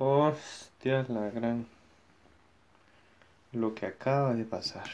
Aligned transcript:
Hostia, 0.00 1.04
la 1.08 1.28
gran. 1.30 1.66
Lo 3.52 3.74
que 3.74 3.86
acaba 3.86 4.34
de 4.34 4.44
pasar. 4.44 4.88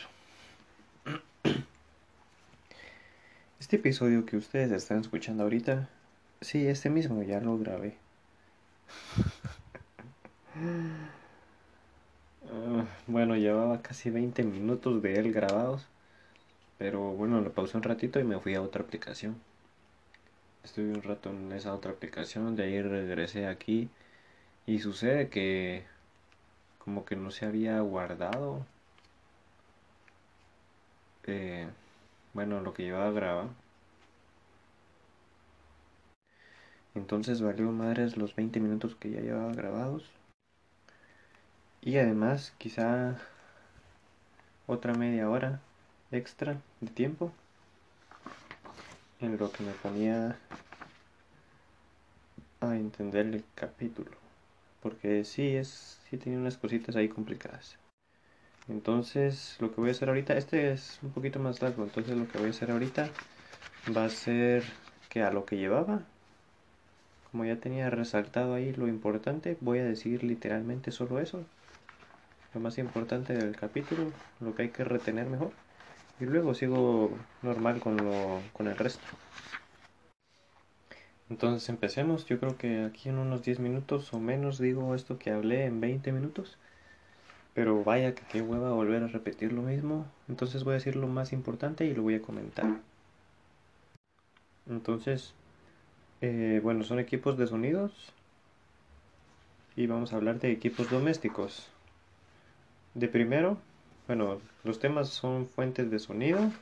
Este 3.61 3.77
episodio 3.77 4.25
que 4.25 4.37
ustedes 4.37 4.73
están 4.73 5.01
escuchando 5.01 5.43
ahorita, 5.43 5.89
sí, 6.41 6.67
este 6.67 6.91
mismo 6.91 7.23
ya 7.23 7.41
lo 7.41 7.59
grabé. 7.59 7.97
Bueno, 13.07 13.37
llevaba 13.37 13.83
casi 13.83 14.11
20 14.11 14.43
minutos 14.45 15.03
de 15.03 15.19
él 15.19 15.33
grabados, 15.33 15.87
pero 16.79 17.13
bueno, 17.13 17.41
lo 17.41 17.53
pausé 17.53 17.77
un 17.77 17.83
ratito 17.83 18.21
y 18.21 18.25
me 18.25 18.39
fui 18.39 18.55
a 18.55 18.63
otra 18.63 18.83
aplicación. 18.83 19.37
Estuve 20.63 20.93
un 20.93 21.03
rato 21.03 21.31
en 21.31 21.53
esa 21.53 21.75
otra 21.75 21.93
aplicación, 21.93 22.57
de 22.57 22.65
ahí 22.65 22.83
regresé 22.83 23.47
aquí 23.47 23.89
y 24.67 24.79
sucede 24.79 25.29
que 25.29 25.85
como 26.79 27.05
que 27.05 27.17
no 27.17 27.31
se 27.31 27.47
había 27.47 27.81
guardado 27.81 28.67
eh, 31.27 31.69
bueno 32.35 32.61
lo 32.61 32.75
que 32.75 32.85
llevaba 32.85 33.11
grabado. 33.11 33.51
Entonces 36.95 37.43
valió 37.43 37.71
madres 37.73 38.17
los 38.17 38.37
20 38.37 38.61
minutos 38.61 38.95
que 38.95 39.11
ya 39.11 39.21
llevaba 39.21 39.53
grabados. 39.53 40.11
Y 41.83 41.99
además 41.99 42.55
quizá 42.59 43.19
otra 44.67 44.95
media 44.95 45.29
hora 45.29 45.61
extra 46.13 46.57
de 46.81 46.91
tiempo 46.91 47.33
en 49.21 49.37
lo 49.37 49.51
que 49.53 49.65
me 49.65 49.73
ponía 49.73 50.39
a 52.61 52.77
entender 52.77 53.27
el 53.27 53.45
capítulo 53.55 54.24
porque 54.85 55.25
sí 55.25 55.57
es 55.57 56.03
sí 56.11 56.19
tiene 56.19 56.39
unas 56.39 56.59
cositas 56.59 56.97
ahí 56.97 57.11
complicadas. 57.11 57.81
Entonces 58.69 59.57
lo 59.61 59.71
que 59.73 59.81
voy 59.81 59.91
a 59.91 59.93
hacer 59.93 60.09
ahorita 60.11 60.37
este 60.37 60.73
es 60.73 60.99
un 61.03 61.13
poquito 61.13 61.41
más 61.41 61.63
largo 61.63 61.85
entonces 61.85 62.17
lo 62.17 62.29
que 62.29 62.39
voy 62.39 62.49
a 62.49 62.51
hacer 62.51 62.71
ahorita 62.71 63.09
va 63.97 64.05
a 64.07 64.11
ser 64.11 64.65
que 65.09 65.23
a 65.23 65.33
lo 65.33 65.47
que 65.47 65.57
llevaba 65.59 66.07
como 67.25 67.45
ya 67.45 67.61
tenía 67.61 67.91
resaltado 67.91 68.55
ahí 68.55 68.73
lo 68.73 68.89
importante 68.89 69.59
voy 69.61 69.79
a 69.81 69.85
decir 69.85 70.23
literalmente 70.25 70.91
solo 70.91 71.21
eso 71.21 71.45
lo 72.55 72.61
más 72.61 72.79
importante 72.79 73.35
del 73.35 73.55
capítulo 73.57 74.15
lo 74.41 74.55
que 74.55 74.63
hay 74.63 74.71
que 74.71 74.85
retener 74.85 75.29
mejor 75.29 75.53
y 76.21 76.27
luego 76.27 76.55
sigo 76.55 77.27
normal 77.43 77.81
con 77.81 78.05
lo 78.05 78.51
con 78.55 78.69
el 78.69 78.77
resto 78.79 79.09
entonces 81.35 81.69
empecemos. 81.69 82.27
Yo 82.27 82.39
creo 82.39 82.57
que 82.57 82.85
aquí 82.85 83.09
en 83.09 83.19
unos 83.19 83.43
10 83.43 83.59
minutos 83.59 84.15
o 84.15 84.21
menos 84.21 84.61
digo 84.61 84.95
esto 84.95 85.19
que 85.19 85.33
hablé 85.33 85.65
en 85.65 85.81
20 85.81 86.13
minutos. 86.13 86.59
Pero 87.55 87.83
vaya 87.83 88.15
que 88.15 88.23
qué 88.31 88.41
hueva 88.41 88.71
volver 88.71 89.03
a 89.03 89.09
repetir 89.09 89.53
lo 89.53 89.63
mismo. 89.63 90.07
Entonces 90.29 90.63
voy 90.63 90.73
a 90.73 90.75
decir 90.75 90.95
lo 90.95 91.09
más 91.09 91.33
importante 91.33 91.87
y 91.87 91.95
lo 91.95 92.03
voy 92.03 92.15
a 92.15 92.23
comentar. 92.23 92.67
Entonces, 94.71 95.35
eh, 96.21 96.61
bueno, 96.63 96.85
son 96.85 97.01
equipos 97.01 97.37
de 97.37 97.49
sonidos. 97.49 98.13
Y 99.75 99.89
vamos 99.89 100.13
a 100.13 100.17
hablar 100.17 100.39
de 100.39 100.53
equipos 100.53 100.89
domésticos. 100.89 101.67
De 102.95 103.09
primero, 103.09 103.59
bueno, 104.07 104.41
los 104.63 104.79
temas 104.79 105.09
son 105.09 105.49
fuentes 105.49 105.91
de 105.91 105.99
sonido, 105.99 106.53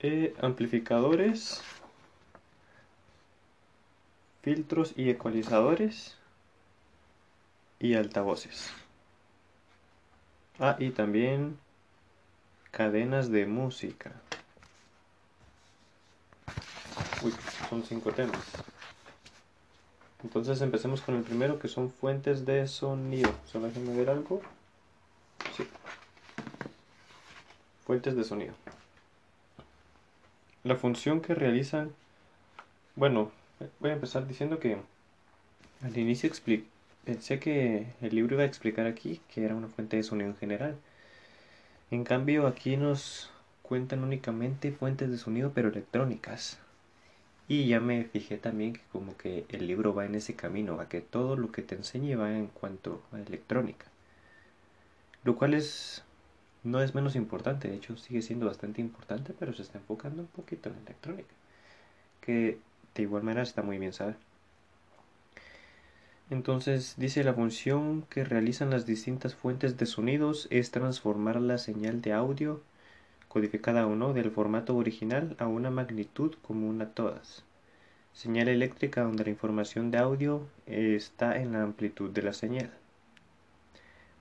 eh, 0.00 0.34
amplificadores, 0.40 1.62
filtros 4.48 4.94
y 4.96 5.10
ecualizadores 5.10 6.16
y 7.78 7.96
altavoces. 7.96 8.70
Ah, 10.58 10.76
y 10.78 10.88
también 10.88 11.58
cadenas 12.70 13.30
de 13.30 13.44
música. 13.44 14.10
Uy, 17.22 17.34
son 17.68 17.84
cinco 17.84 18.10
temas. 18.12 18.40
Entonces 20.24 20.62
empecemos 20.62 21.02
con 21.02 21.16
el 21.16 21.24
primero 21.24 21.58
que 21.58 21.68
son 21.68 21.90
fuentes 21.90 22.46
de 22.46 22.66
sonido. 22.68 23.30
Solo 23.44 23.66
déjenme 23.66 23.94
ver 23.94 24.08
algo. 24.08 24.40
Sí. 25.58 25.68
Fuentes 27.84 28.16
de 28.16 28.24
sonido. 28.24 28.54
La 30.64 30.74
función 30.74 31.20
que 31.20 31.34
realizan, 31.34 31.92
bueno, 32.96 33.30
Voy 33.80 33.90
a 33.90 33.94
empezar 33.94 34.26
diciendo 34.26 34.60
que 34.60 34.76
al 35.82 35.96
inicio 35.96 36.30
pensé 37.04 37.40
que 37.40 37.86
el 38.00 38.14
libro 38.14 38.34
iba 38.34 38.44
a 38.44 38.46
explicar 38.46 38.86
aquí 38.86 39.20
que 39.32 39.44
era 39.44 39.54
una 39.54 39.68
fuente 39.68 39.96
de 39.96 40.02
sonido 40.04 40.30
en 40.30 40.36
general. 40.36 40.76
En 41.90 42.04
cambio 42.04 42.46
aquí 42.46 42.76
nos 42.76 43.30
cuentan 43.62 44.04
únicamente 44.04 44.72
fuentes 44.72 45.10
de 45.10 45.18
sonido 45.18 45.52
pero 45.54 45.68
electrónicas. 45.68 46.58
Y 47.48 47.66
ya 47.66 47.80
me 47.80 48.04
fijé 48.04 48.36
también 48.36 48.74
que 48.74 48.82
como 48.92 49.16
que 49.16 49.44
el 49.48 49.66
libro 49.66 49.94
va 49.94 50.04
en 50.04 50.14
ese 50.14 50.34
camino, 50.34 50.80
a 50.80 50.88
que 50.88 51.00
todo 51.00 51.34
lo 51.36 51.50
que 51.50 51.62
te 51.62 51.74
enseñe 51.74 52.14
va 52.14 52.36
en 52.36 52.48
cuanto 52.48 53.02
a 53.10 53.20
electrónica. 53.20 53.86
Lo 55.24 55.34
cual 55.34 55.54
es 55.54 56.04
no 56.62 56.82
es 56.82 56.94
menos 56.94 57.16
importante, 57.16 57.68
de 57.68 57.76
hecho 57.76 57.96
sigue 57.96 58.22
siendo 58.22 58.46
bastante 58.46 58.80
importante, 58.80 59.34
pero 59.38 59.52
se 59.54 59.62
está 59.62 59.78
enfocando 59.78 60.22
un 60.22 60.28
poquito 60.28 60.68
en 60.68 60.76
electrónica. 60.84 61.34
Que 62.20 62.58
de 62.98 63.04
igual 63.04 63.22
manera 63.22 63.42
está 63.42 63.62
muy 63.62 63.78
bien 63.78 63.92
saber. 63.92 64.16
Entonces 66.30 66.94
dice 66.98 67.24
la 67.24 67.32
función 67.32 68.02
que 68.10 68.24
realizan 68.24 68.70
las 68.70 68.84
distintas 68.84 69.34
fuentes 69.34 69.78
de 69.78 69.86
sonidos 69.86 70.46
es 70.50 70.70
transformar 70.72 71.40
la 71.40 71.56
señal 71.58 72.02
de 72.02 72.12
audio, 72.12 72.60
codificada 73.28 73.86
o 73.86 73.94
no, 73.94 74.12
del 74.12 74.30
formato 74.30 74.76
original 74.76 75.36
a 75.38 75.46
una 75.46 75.70
magnitud 75.70 76.34
común 76.42 76.82
a 76.82 76.90
todas. 76.90 77.44
Señal 78.12 78.48
eléctrica 78.48 79.02
donde 79.02 79.24
la 79.24 79.30
información 79.30 79.90
de 79.90 79.98
audio 79.98 80.46
está 80.66 81.38
en 81.38 81.52
la 81.52 81.62
amplitud 81.62 82.10
de 82.10 82.22
la 82.22 82.32
señal. 82.32 82.72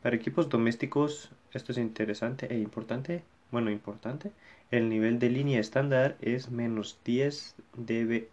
Para 0.03 0.15
equipos 0.15 0.49
domésticos, 0.49 1.31
esto 1.51 1.71
es 1.71 1.79
interesante 1.79 2.53
e 2.53 2.59
importante, 2.59 3.23
bueno, 3.51 3.71
importante, 3.71 4.31
el 4.71 4.89
nivel 4.89 5.19
de 5.19 5.29
línea 5.29 5.59
estándar 5.59 6.17
es 6.21 6.49
menos 6.51 6.99
10 7.05 7.55
dB, 7.75 8.27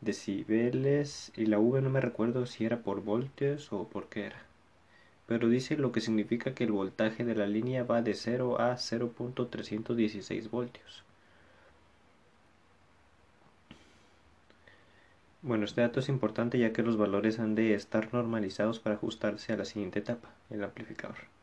decibeles, 0.00 1.32
y 1.36 1.46
la 1.46 1.58
V 1.58 1.80
no 1.80 1.90
me 1.90 2.00
recuerdo 2.00 2.46
si 2.46 2.64
era 2.64 2.78
por 2.82 3.02
voltios 3.02 3.72
o 3.72 3.88
por 3.88 4.08
qué 4.08 4.26
era. 4.26 4.42
Pero 5.26 5.48
dice 5.48 5.76
lo 5.76 5.92
que 5.92 6.00
significa 6.00 6.54
que 6.54 6.64
el 6.64 6.72
voltaje 6.72 7.24
de 7.24 7.34
la 7.34 7.46
línea 7.46 7.84
va 7.84 8.02
de 8.02 8.14
0 8.14 8.60
a 8.60 8.76
0.316 8.76 10.50
voltios. 10.50 11.04
Bueno, 15.42 15.64
este 15.64 15.80
dato 15.80 16.00
es 16.00 16.08
importante 16.08 16.58
ya 16.58 16.72
que 16.72 16.82
los 16.82 16.96
valores 16.96 17.38
han 17.38 17.54
de 17.54 17.74
estar 17.74 18.12
normalizados 18.12 18.80
para 18.80 18.96
ajustarse 18.96 19.52
a 19.52 19.56
la 19.56 19.64
siguiente 19.64 20.00
etapa, 20.00 20.30
el 20.50 20.62
amplificador. 20.64 21.35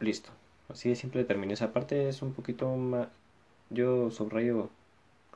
Listo. 0.00 0.30
Así 0.68 0.88
de 0.88 0.96
simple 0.96 1.24
terminé 1.24 1.54
esa 1.54 1.72
parte. 1.72 2.08
Es 2.08 2.22
un 2.22 2.32
poquito 2.32 2.74
más... 2.76 3.08
Yo 3.70 4.10
subrayo 4.10 4.68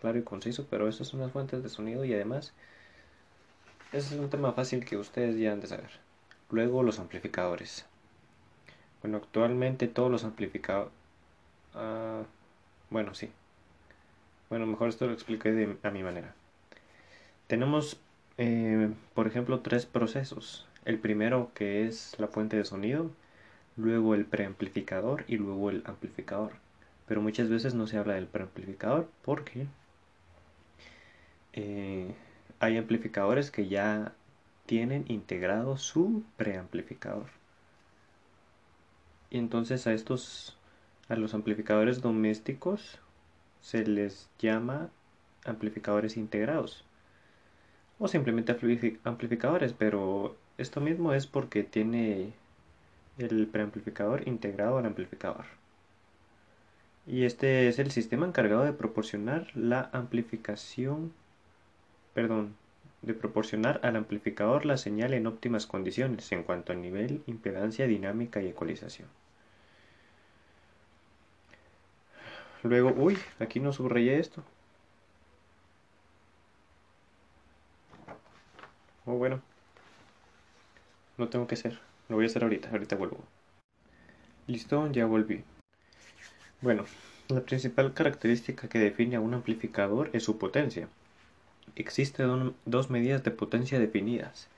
claro 0.01 0.19
y 0.19 0.23
conciso, 0.23 0.67
pero 0.69 0.89
estas 0.89 1.07
son 1.07 1.21
las 1.21 1.31
fuentes 1.31 1.63
de 1.63 1.69
sonido 1.69 2.05
y 2.05 2.13
además 2.13 2.53
ese 3.93 4.17
es 4.17 4.21
un 4.21 4.29
tema 4.29 4.53
fácil 4.53 4.85
que 4.85 4.97
ustedes 4.97 5.39
ya 5.39 5.53
han 5.53 5.61
de 5.61 5.69
saber. 5.69 5.91
Luego 6.51 6.83
los 6.83 6.99
amplificadores. 6.99 7.87
Bueno, 9.03 9.19
actualmente 9.19 9.87
todos 9.87 10.11
los 10.11 10.25
amplificadores... 10.25 10.93
Ah, 11.75 12.23
bueno, 12.91 13.15
sí. 13.15 13.31
Bueno, 14.51 14.67
mejor 14.67 14.89
esto 14.89 15.07
lo 15.07 15.13
expliqué 15.13 15.53
de, 15.53 15.77
a 15.85 15.91
mi 15.91 16.03
manera. 16.03 16.35
Tenemos, 17.47 18.01
eh, 18.37 18.91
por 19.15 19.29
ejemplo, 19.29 19.61
tres 19.61 19.87
procesos. 19.87 20.67
El 20.85 20.99
primero 20.99 21.53
que 21.55 21.87
es 21.87 22.17
la 22.19 22.27
fuente 22.27 22.57
de 22.57 22.65
sonido, 22.65 23.13
luego 23.77 24.15
el 24.15 24.25
preamplificador 24.25 25.25
y 25.29 25.37
luego 25.37 25.71
el 25.71 25.83
amplificador. 25.87 26.53
Pero 27.07 27.21
muchas 27.21 27.49
veces 27.49 27.75
no 27.75 27.87
se 27.87 27.99
habla 27.99 28.15
del 28.15 28.27
preamplificador 28.27 29.09
porque 29.25 29.67
eh, 31.53 32.15
hay 32.61 32.77
amplificadores 32.79 33.51
que 33.51 33.69
ya 33.69 34.13
tienen 34.67 35.05
integrado 35.09 35.77
su 35.77 36.23
preamplificador. 36.37 37.27
Y 39.31 39.39
entonces 39.39 39.87
a 39.87 39.93
estos, 39.93 40.57
a 41.09 41.17
los 41.17 41.35
amplificadores 41.35 42.01
domésticos 42.01 42.99
se 43.61 43.87
les 43.87 44.29
llama 44.39 44.91
amplificadores 45.45 46.17
integrados 46.17 46.85
o 47.99 48.09
simplemente 48.09 48.57
amplificadores, 49.05 49.73
pero 49.73 50.37
esto 50.59 50.81
mismo 50.81 51.13
es 51.15 51.27
porque 51.27 51.63
tiene 51.63 52.33
el 53.19 53.47
preamplificador 53.47 54.27
integrado 54.29 54.79
al 54.79 54.87
amplificador. 54.87 55.47
Y 57.07 57.25
este 57.25 57.69
es 57.69 57.79
el 57.79 57.91
sistema 57.91 58.27
encargado 58.27 58.65
de 58.65 58.73
proporcionar 58.73 59.49
la 59.55 59.91
amplificación, 59.93 61.13
perdón, 62.15 62.57
de 63.03 63.15
proporcionar 63.15 63.81
al 63.83 63.97
amplificador 63.97 64.65
la 64.65 64.79
señal 64.79 65.13
en 65.15 65.27
óptimas 65.27 65.67
condiciones 65.67 66.33
en 66.33 66.43
cuanto 66.43 66.73
a 66.73 66.77
nivel, 66.77 67.23
impedancia, 67.27 67.87
dinámica 67.87 68.43
y 68.43 68.49
ecualización. 68.49 69.09
Luego, 72.63 72.95
uy, 72.97 73.19
aquí 73.39 73.61
no 73.61 73.73
subrayé 73.73 74.19
esto. 74.19 74.43
Oh, 79.07 79.15
bueno. 79.17 79.41
No 81.19 81.29
tengo 81.29 81.47
que 81.47 81.55
hacer. 81.55 81.79
Lo 82.09 82.17
voy 82.17 82.25
a 82.25 82.29
hacer 82.29 82.43
ahorita. 82.43 82.71
Ahorita 82.71 82.97
vuelvo. 82.97 83.19
Listo, 84.47 84.91
ya 84.93 85.07
volví. 85.07 85.43
Bueno, 86.61 86.85
la 87.29 87.41
principal 87.41 87.95
característica 87.95 88.69
que 88.69 88.79
define 88.79 89.17
a 89.17 89.21
un 89.21 89.35
amplificador 89.35 90.11
es 90.13 90.25
su 90.25 90.39
potencia. 90.39 90.89
Existen 91.77 92.55
dos 92.67 92.91
medidas 92.91 93.25
de 93.25 93.31
potencia 93.31 93.79
definidas. 93.79 94.49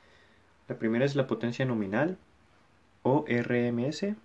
La 0.68 0.76
primera 0.76 1.04
es 1.04 1.14
la 1.14 1.26
potencia 1.26 1.64
nominal, 1.64 2.18
o 3.02 3.24
RMS, 3.28 4.16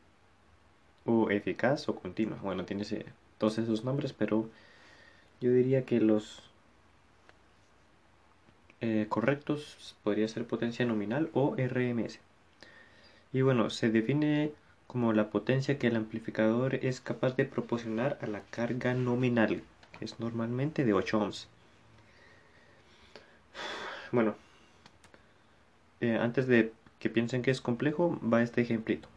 o 1.06 1.30
eficaz 1.30 1.88
o 1.88 1.96
continua. 1.96 2.40
Bueno, 2.42 2.66
tiene 2.66 2.84
todos 3.38 3.60
esos 3.60 3.84
nombres, 3.84 4.14
pero 4.14 4.50
yo 5.40 5.52
diría 5.52 5.86
que 5.86 6.00
los 6.02 6.44
eh, 8.82 9.06
correctos 9.08 9.96
podría 10.04 10.28
ser 10.28 10.46
potencia 10.48 10.86
nominal 10.86 11.30
o 11.34 11.56
RMS. 11.56 12.20
Y 13.33 13.42
bueno, 13.42 13.69
se 13.69 13.89
define 13.89 14.51
como 14.88 15.13
la 15.13 15.30
potencia 15.30 15.78
que 15.80 15.88
el 15.88 15.95
amplificador 15.95 16.75
es 16.75 17.00
capaz 17.00 17.36
de 17.38 17.45
proporcionar 17.45 18.18
a 18.22 18.28
la 18.28 18.42
carga 18.50 18.94
nominal, 18.94 19.63
que 19.98 20.06
es 20.06 20.19
normalmente 20.19 20.83
de 20.83 20.94
8 20.94 21.18
ohms. 21.18 21.48
Bueno, 24.12 24.36
eh, 26.01 26.18
antes 26.18 26.48
de 26.48 26.74
que 27.00 27.10
piensen 27.10 27.42
que 27.42 27.51
es 27.51 27.62
complejo, 27.62 28.19
va 28.22 28.42
este 28.44 28.62
ejemplito. 28.62 29.07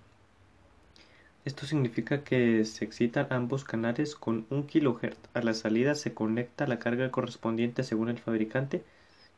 Esto 1.45 1.67
significa 1.67 2.25
que 2.25 2.65
se 2.65 2.85
excitan 2.85 3.27
ambos 3.31 3.65
canales 3.65 4.15
con 4.15 4.47
1 4.51 4.67
kHz. 4.67 5.17
A 5.35 5.43
la 5.43 5.53
salida 5.53 5.95
se 5.95 6.15
conecta 6.15 6.67
la 6.67 6.79
carga 6.79 7.11
correspondiente 7.11 7.83
según 7.83 8.09
el 8.09 8.19
fabricante 8.19 8.83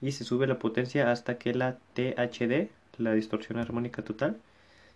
y 0.01 0.13
se 0.13 0.25
sube 0.25 0.47
la 0.47 0.59
potencia 0.59 1.11
hasta 1.11 1.39
que 1.39 1.55
la 1.55 1.79
THD, 1.95 2.69
la 2.99 3.13
distorsión 3.15 3.59
armónica 3.59 4.03
total, 4.03 4.37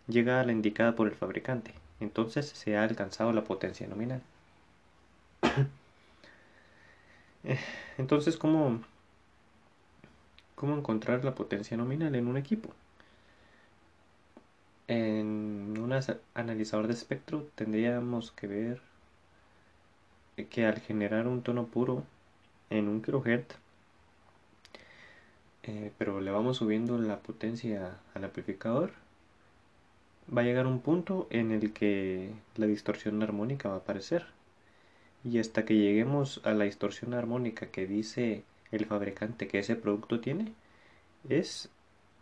llega 0.09 0.41
a 0.41 0.45
la 0.45 0.53
indicada 0.53 0.95
por 0.95 1.09
el 1.09 1.15
fabricante. 1.15 1.73
Entonces 2.01 2.47
se 2.49 2.77
ha 2.77 2.85
alcanzado 2.85 3.33
la 3.33 3.45
potencia 3.45 3.87
nominal. 3.87 4.23
Entonces, 7.99 8.37
¿cómo, 8.37 8.81
¿cómo 10.55 10.77
encontrar 10.77 11.25
la 11.25 11.35
potencia 11.35 11.77
nominal 11.77 12.15
en 12.15 12.27
un 12.27 12.37
equipo? 12.37 12.71
En 14.89 15.79
un 15.79 15.93
analizador 16.35 16.87
de 16.89 16.95
espectro 16.95 17.47
tendríamos 17.55 18.33
que 18.33 18.47
ver 18.47 18.83
que 20.51 20.67
al 20.67 20.81
generar 20.81 21.29
un 21.29 21.43
tono 21.43 21.67
puro 21.67 22.03
en 22.71 22.89
un 22.89 23.03
kilohertz 23.03 23.57
eh, 25.63 25.93
pero 25.99 26.21
le 26.21 26.31
vamos 26.31 26.57
subiendo 26.57 26.99
la 26.99 27.19
potencia 27.19 27.99
al 28.15 28.25
amplificador, 28.25 28.93
va 30.37 30.43
a 30.43 30.45
llegar 30.45 30.67
un 30.67 30.81
punto 30.81 31.27
en 31.31 31.51
el 31.51 31.73
que 31.73 32.31
la 32.57 32.67
distorsión 32.67 33.23
armónica 33.23 33.69
va 33.69 33.77
a 33.77 33.79
aparecer. 33.79 34.27
Y 35.25 35.39
hasta 35.39 35.65
que 35.65 35.77
lleguemos 35.77 36.41
a 36.45 36.53
la 36.53 36.65
distorsión 36.65 37.15
armónica 37.15 37.67
que 37.67 37.87
dice 37.87 38.45
el 38.73 38.87
fabricante 38.87 39.49
que 39.49 39.59
ese 39.59 39.77
producto 39.77 40.21
tiene, 40.21 40.53
es 41.29 41.69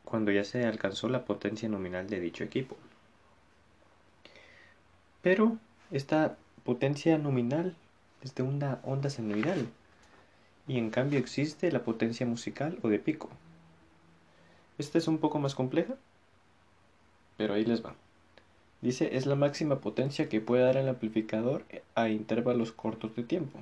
cuando 0.05 0.33
ya 0.33 0.45
se 0.45 0.65
alcanzó 0.65 1.09
la 1.09 1.25
potencia 1.25 1.69
nominal 1.69 2.09
de 2.09 2.21
dicho 2.21 2.45
equipo. 2.45 2.77
Pero 5.23 5.59
esta 5.91 6.37
potencia 6.65 7.19
nominal 7.19 7.77
es 8.23 8.35
de 8.35 8.43
una 8.43 8.81
onda 8.85 9.11
senoidal 9.11 9.69
y 10.67 10.79
en 10.79 10.91
cambio 10.91 11.19
existe 11.19 11.71
la 11.73 11.83
potencia 11.83 12.27
musical 12.27 12.79
o 12.83 12.89
de 12.89 12.99
pico. 12.99 13.29
Esta 14.79 14.99
es 14.99 15.09
un 15.09 15.19
poco 15.19 15.39
más 15.39 15.55
compleja, 15.55 15.95
pero 17.39 17.55
ahí 17.55 17.65
les 17.65 17.83
va. 17.83 17.95
Dice, 18.83 19.17
es 19.17 19.25
la 19.25 19.35
máxima 19.35 19.81
potencia 19.81 20.29
que 20.29 20.43
puede 20.43 20.65
dar 20.65 20.77
el 20.77 20.89
amplificador 20.89 21.65
a 21.95 22.11
intervalos 22.11 22.73
cortos 22.73 23.17
de 23.17 23.23
tiempo. 23.23 23.59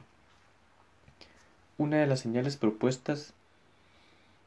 Una 1.79 1.99
de 1.99 2.07
las 2.09 2.21
señales 2.21 2.57
propuestas 2.57 3.33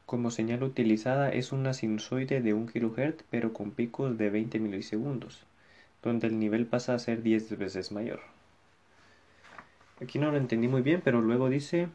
como 0.04 0.30
señal 0.30 0.62
utilizada 0.62 1.30
es 1.30 1.52
una 1.52 1.72
sinusoide 1.72 2.42
de 2.42 2.52
1 2.52 2.66
kHz 2.72 3.24
pero 3.30 3.54
con 3.54 3.70
picos 3.70 4.18
de 4.18 4.28
20 4.28 4.58
milisegundos, 4.58 5.44
donde 6.02 6.26
el 6.26 6.38
nivel 6.38 6.66
pasa 6.66 6.94
a 6.94 6.98
ser 6.98 7.22
10 7.22 7.56
veces 7.56 7.92
mayor. 7.92 8.20
Aquí 10.02 10.18
no 10.18 10.30
lo 10.30 10.36
entendí 10.36 10.68
muy 10.68 10.82
bien, 10.82 11.00
pero 11.02 11.22
luego 11.22 11.48
dice 11.48 11.88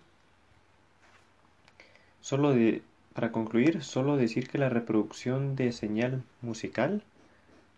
Solo 2.25 2.53
de, 2.53 2.81
para 3.13 3.31
concluir, 3.31 3.83
solo 3.83 4.17
decir 4.17 4.49
que 4.49 4.57
la 4.57 4.67
reproducción 4.67 5.55
de 5.55 5.71
señal 5.71 6.23
musical 6.41 7.03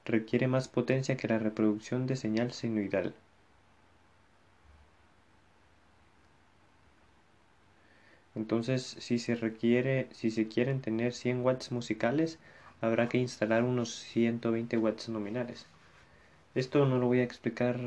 requiere 0.07 0.47
más 0.47 0.67
potencia 0.67 1.17
que 1.17 1.27
la 1.27 1.39
reproducción 1.39 2.07
de 2.07 2.15
señal 2.15 2.51
sinusoidal. 2.53 3.13
Entonces, 8.35 8.95
si 8.99 9.19
se 9.19 9.35
requiere, 9.35 10.07
si 10.11 10.31
se 10.31 10.47
quieren 10.47 10.79
tener 10.81 11.13
100 11.13 11.41
watts 11.43 11.71
musicales, 11.73 12.39
habrá 12.81 13.09
que 13.09 13.17
instalar 13.17 13.63
unos 13.63 13.93
120 13.95 14.77
watts 14.77 15.09
nominales. 15.09 15.65
Esto 16.55 16.85
no 16.85 16.99
lo 16.99 17.07
voy 17.07 17.19
a 17.21 17.23
explicar 17.23 17.77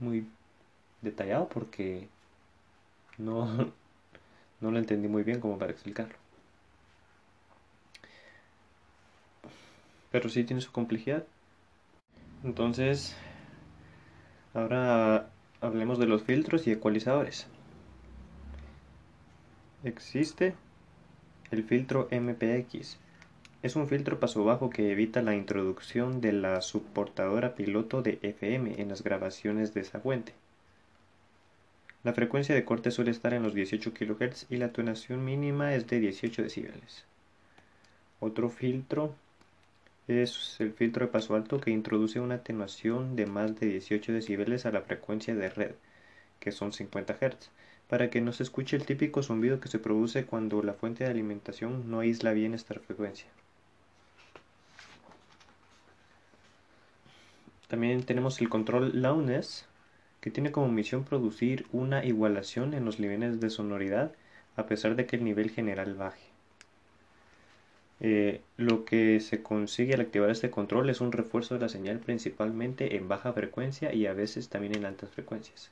muy 0.00 0.26
detallado 1.02 1.48
porque 1.48 2.08
no, 3.18 3.46
no 4.60 4.70
lo 4.70 4.78
entendí 4.78 5.08
muy 5.08 5.22
bien 5.24 5.40
como 5.40 5.58
para 5.58 5.72
explicarlo. 5.72 6.21
Pero 10.12 10.28
sí 10.28 10.44
tiene 10.44 10.62
su 10.62 10.70
complejidad. 10.70 11.24
Entonces, 12.44 13.16
ahora 14.54 15.30
hablemos 15.60 15.98
de 15.98 16.06
los 16.06 16.22
filtros 16.22 16.66
y 16.66 16.72
ecualizadores. 16.72 17.48
Existe 19.84 20.54
el 21.50 21.64
filtro 21.64 22.08
MPX. 22.10 22.98
Es 23.62 23.76
un 23.76 23.88
filtro 23.88 24.20
paso 24.20 24.44
bajo 24.44 24.70
que 24.70 24.92
evita 24.92 25.22
la 25.22 25.34
introducción 25.34 26.20
de 26.20 26.32
la 26.32 26.60
subportadora 26.60 27.54
piloto 27.54 28.02
de 28.02 28.18
FM 28.22 28.80
en 28.80 28.88
las 28.88 29.02
grabaciones 29.02 29.72
de 29.72 29.80
esa 29.80 30.00
fuente. 30.00 30.34
La 32.02 32.12
frecuencia 32.12 32.54
de 32.54 32.64
corte 32.64 32.90
suele 32.90 33.12
estar 33.12 33.32
en 33.32 33.44
los 33.44 33.54
18 33.54 33.92
kHz 33.94 34.46
y 34.50 34.56
la 34.56 34.66
atenuación 34.66 35.24
mínima 35.24 35.74
es 35.74 35.86
de 35.86 36.00
18 36.00 36.42
decibeles. 36.42 37.04
Otro 38.18 38.50
filtro 38.50 39.14
es 40.08 40.60
el 40.60 40.72
filtro 40.72 41.06
de 41.06 41.12
paso 41.12 41.34
alto 41.34 41.60
que 41.60 41.70
introduce 41.70 42.20
una 42.20 42.36
atenuación 42.36 43.16
de 43.16 43.26
más 43.26 43.58
de 43.58 43.66
18 43.66 44.12
decibeles 44.12 44.66
a 44.66 44.72
la 44.72 44.82
frecuencia 44.82 45.34
de 45.34 45.48
red, 45.48 45.74
que 46.40 46.52
son 46.52 46.72
50 46.72 47.14
Hz, 47.14 47.50
para 47.88 48.10
que 48.10 48.20
no 48.20 48.32
se 48.32 48.42
escuche 48.42 48.76
el 48.76 48.86
típico 48.86 49.22
zumbido 49.22 49.60
que 49.60 49.68
se 49.68 49.78
produce 49.78 50.24
cuando 50.24 50.62
la 50.62 50.74
fuente 50.74 51.04
de 51.04 51.10
alimentación 51.10 51.90
no 51.90 52.00
aísla 52.00 52.32
bien 52.32 52.54
esta 52.54 52.74
frecuencia. 52.74 53.28
También 57.68 58.02
tenemos 58.02 58.40
el 58.40 58.48
control 58.48 59.00
loudness, 59.00 59.66
que 60.20 60.30
tiene 60.30 60.52
como 60.52 60.68
misión 60.68 61.04
producir 61.04 61.66
una 61.72 62.04
igualación 62.04 62.74
en 62.74 62.84
los 62.84 63.00
niveles 63.00 63.40
de 63.40 63.50
sonoridad 63.50 64.12
a 64.56 64.66
pesar 64.66 64.94
de 64.96 65.06
que 65.06 65.16
el 65.16 65.24
nivel 65.24 65.50
general 65.50 65.94
baje. 65.94 66.31
Eh, 68.02 68.42
lo 68.58 68.84
que 68.84 69.20
se 69.20 69.42
consigue 69.42 69.94
al 69.94 70.02
activar 70.02 70.28
este 70.28 70.50
control 70.50 70.90
es 70.90 71.00
un 71.00 71.12
refuerzo 71.12 71.54
de 71.54 71.60
la 71.60 71.68
señal 71.70 72.00
principalmente 72.00 72.96
en 72.96 73.08
baja 73.08 73.32
frecuencia 73.32 73.94
y 73.94 74.06
a 74.06 74.12
veces 74.12 74.50
también 74.50 74.76
en 74.76 74.84
altas 74.84 75.10
frecuencias. 75.10 75.70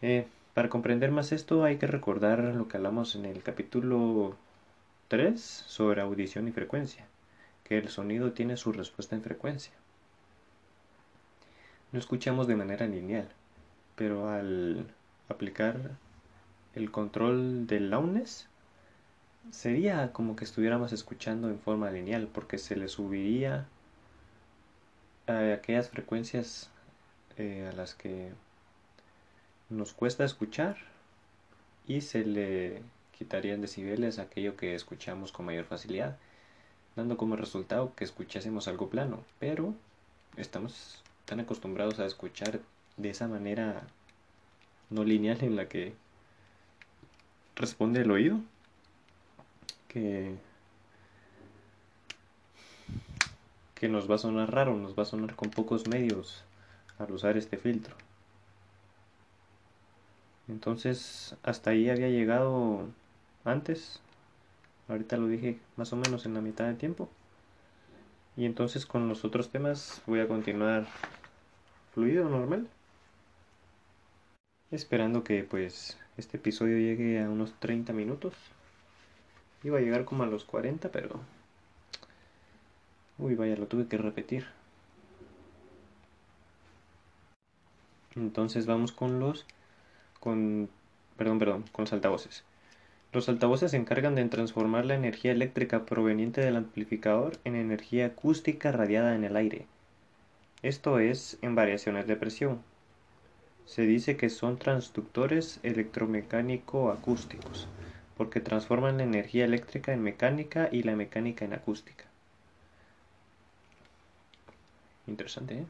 Eh, 0.00 0.26
para 0.54 0.70
comprender 0.70 1.10
más 1.10 1.32
esto 1.32 1.64
hay 1.64 1.76
que 1.76 1.86
recordar 1.86 2.38
lo 2.54 2.68
que 2.68 2.76
hablamos 2.78 3.14
en 3.16 3.26
el 3.26 3.42
capítulo 3.42 4.36
3 5.08 5.40
sobre 5.40 6.00
audición 6.00 6.48
y 6.48 6.52
frecuencia, 6.52 7.04
que 7.64 7.76
el 7.78 7.88
sonido 7.88 8.32
tiene 8.32 8.56
su 8.56 8.72
respuesta 8.72 9.14
en 9.14 9.22
frecuencia 9.22 9.72
no 11.92 11.98
escuchamos 11.98 12.46
de 12.46 12.56
manera 12.56 12.86
lineal, 12.86 13.28
pero 13.96 14.30
al 14.30 14.86
aplicar 15.28 15.76
el 16.74 16.90
control 16.90 17.66
del 17.66 17.90
loudness 17.90 18.48
sería 19.50 20.12
como 20.12 20.36
que 20.36 20.44
estuviéramos 20.44 20.92
escuchando 20.92 21.48
en 21.48 21.58
forma 21.58 21.90
lineal 21.90 22.28
porque 22.32 22.58
se 22.58 22.76
le 22.76 22.88
subiría 22.88 23.66
a 25.26 25.54
aquellas 25.54 25.88
frecuencias 25.88 26.70
eh, 27.36 27.68
a 27.70 27.76
las 27.76 27.94
que 27.94 28.32
nos 29.70 29.92
cuesta 29.92 30.24
escuchar 30.24 30.76
y 31.86 32.02
se 32.02 32.24
le 32.24 32.82
quitarían 33.16 33.60
decibeles 33.60 34.18
aquello 34.18 34.56
que 34.56 34.74
escuchamos 34.74 35.32
con 35.32 35.46
mayor 35.46 35.64
facilidad, 35.64 36.16
dando 36.96 37.16
como 37.16 37.36
resultado 37.36 37.94
que 37.94 38.04
escuchásemos 38.04 38.68
algo 38.68 38.88
plano, 38.88 39.24
pero 39.38 39.74
estamos 40.36 41.02
tan 41.24 41.40
acostumbrados 41.40 41.98
a 41.98 42.06
escuchar 42.06 42.60
de 42.96 43.10
esa 43.10 43.28
manera 43.28 43.82
no 44.90 45.04
lineal 45.04 45.42
en 45.42 45.56
la 45.56 45.68
que 45.68 45.94
responde 47.56 48.02
el 48.02 48.10
oído 48.10 48.40
que 49.92 50.38
nos 53.88 54.10
va 54.10 54.14
a 54.14 54.18
sonar 54.18 54.52
raro, 54.52 54.76
nos 54.76 54.96
va 54.96 55.02
a 55.02 55.06
sonar 55.06 55.34
con 55.34 55.50
pocos 55.50 55.88
medios 55.88 56.44
al 56.98 57.12
usar 57.12 57.36
este 57.36 57.56
filtro. 57.56 57.96
Entonces, 60.48 61.36
hasta 61.42 61.70
ahí 61.70 61.88
había 61.88 62.08
llegado 62.08 62.88
antes. 63.44 64.00
Ahorita 64.88 65.16
lo 65.16 65.26
dije 65.28 65.58
más 65.76 65.92
o 65.92 65.96
menos 65.96 66.26
en 66.26 66.34
la 66.34 66.40
mitad 66.40 66.66
del 66.66 66.76
tiempo. 66.76 67.08
Y 68.36 68.46
entonces 68.46 68.86
con 68.86 69.08
los 69.08 69.24
otros 69.24 69.50
temas 69.50 70.02
voy 70.06 70.20
a 70.20 70.28
continuar 70.28 70.86
fluido, 71.94 72.28
normal. 72.28 72.68
Esperando 74.70 75.22
que 75.22 75.44
pues 75.44 75.98
este 76.16 76.36
episodio 76.38 76.78
llegue 76.78 77.22
a 77.22 77.28
unos 77.28 77.52
30 77.60 77.92
minutos. 77.92 78.34
Iba 79.64 79.78
a 79.78 79.80
llegar 79.80 80.04
como 80.04 80.24
a 80.24 80.26
los 80.26 80.44
40, 80.44 80.90
pero 80.90 81.20
Uy, 83.22 83.36
vaya, 83.36 83.56
lo 83.56 83.66
tuve 83.66 83.86
que 83.86 83.98
repetir. 83.98 84.46
Entonces 88.16 88.66
vamos 88.66 88.90
con 88.90 89.20
los... 89.20 89.46
con... 90.18 90.68
perdón, 91.16 91.38
perdón, 91.38 91.64
con 91.70 91.84
los 91.84 91.92
altavoces. 91.92 92.42
Los 93.12 93.28
altavoces 93.28 93.70
se 93.70 93.76
encargan 93.76 94.16
de 94.16 94.24
transformar 94.24 94.86
la 94.86 94.96
energía 94.96 95.30
eléctrica 95.30 95.84
proveniente 95.84 96.40
del 96.40 96.56
amplificador 96.56 97.38
en 97.44 97.54
energía 97.54 98.06
acústica 98.06 98.72
radiada 98.72 99.14
en 99.14 99.22
el 99.22 99.36
aire. 99.36 99.66
Esto 100.62 100.98
es 100.98 101.38
en 101.42 101.54
variaciones 101.54 102.08
de 102.08 102.16
presión. 102.16 102.60
Se 103.66 103.82
dice 103.82 104.16
que 104.16 104.30
son 104.30 104.58
transductores 104.58 105.60
electromecánico-acústicos, 105.62 107.68
porque 108.22 108.38
transforman 108.38 108.98
la 108.98 109.02
energía 109.02 109.44
eléctrica 109.44 109.92
en 109.92 110.00
mecánica 110.00 110.68
y 110.70 110.84
la 110.84 110.94
mecánica 110.94 111.44
en 111.44 111.54
acústica. 111.54 112.04
Interesante, 115.08 115.54
¿eh? 115.54 115.66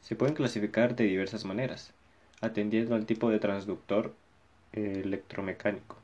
Se 0.00 0.16
pueden 0.16 0.34
clasificar 0.34 0.96
de 0.96 1.04
diversas 1.04 1.44
maneras, 1.44 1.92
atendiendo 2.40 2.94
al 2.94 3.04
tipo 3.04 3.28
de 3.28 3.38
transductor 3.38 4.14
electromecánico. 4.72 5.98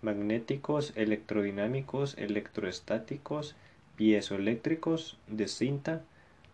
Magnéticos, 0.00 0.94
electrodinámicos, 0.96 2.16
electroestáticos, 2.16 3.56
piezoeléctricos, 3.96 5.18
de 5.26 5.48
cinta, 5.48 6.00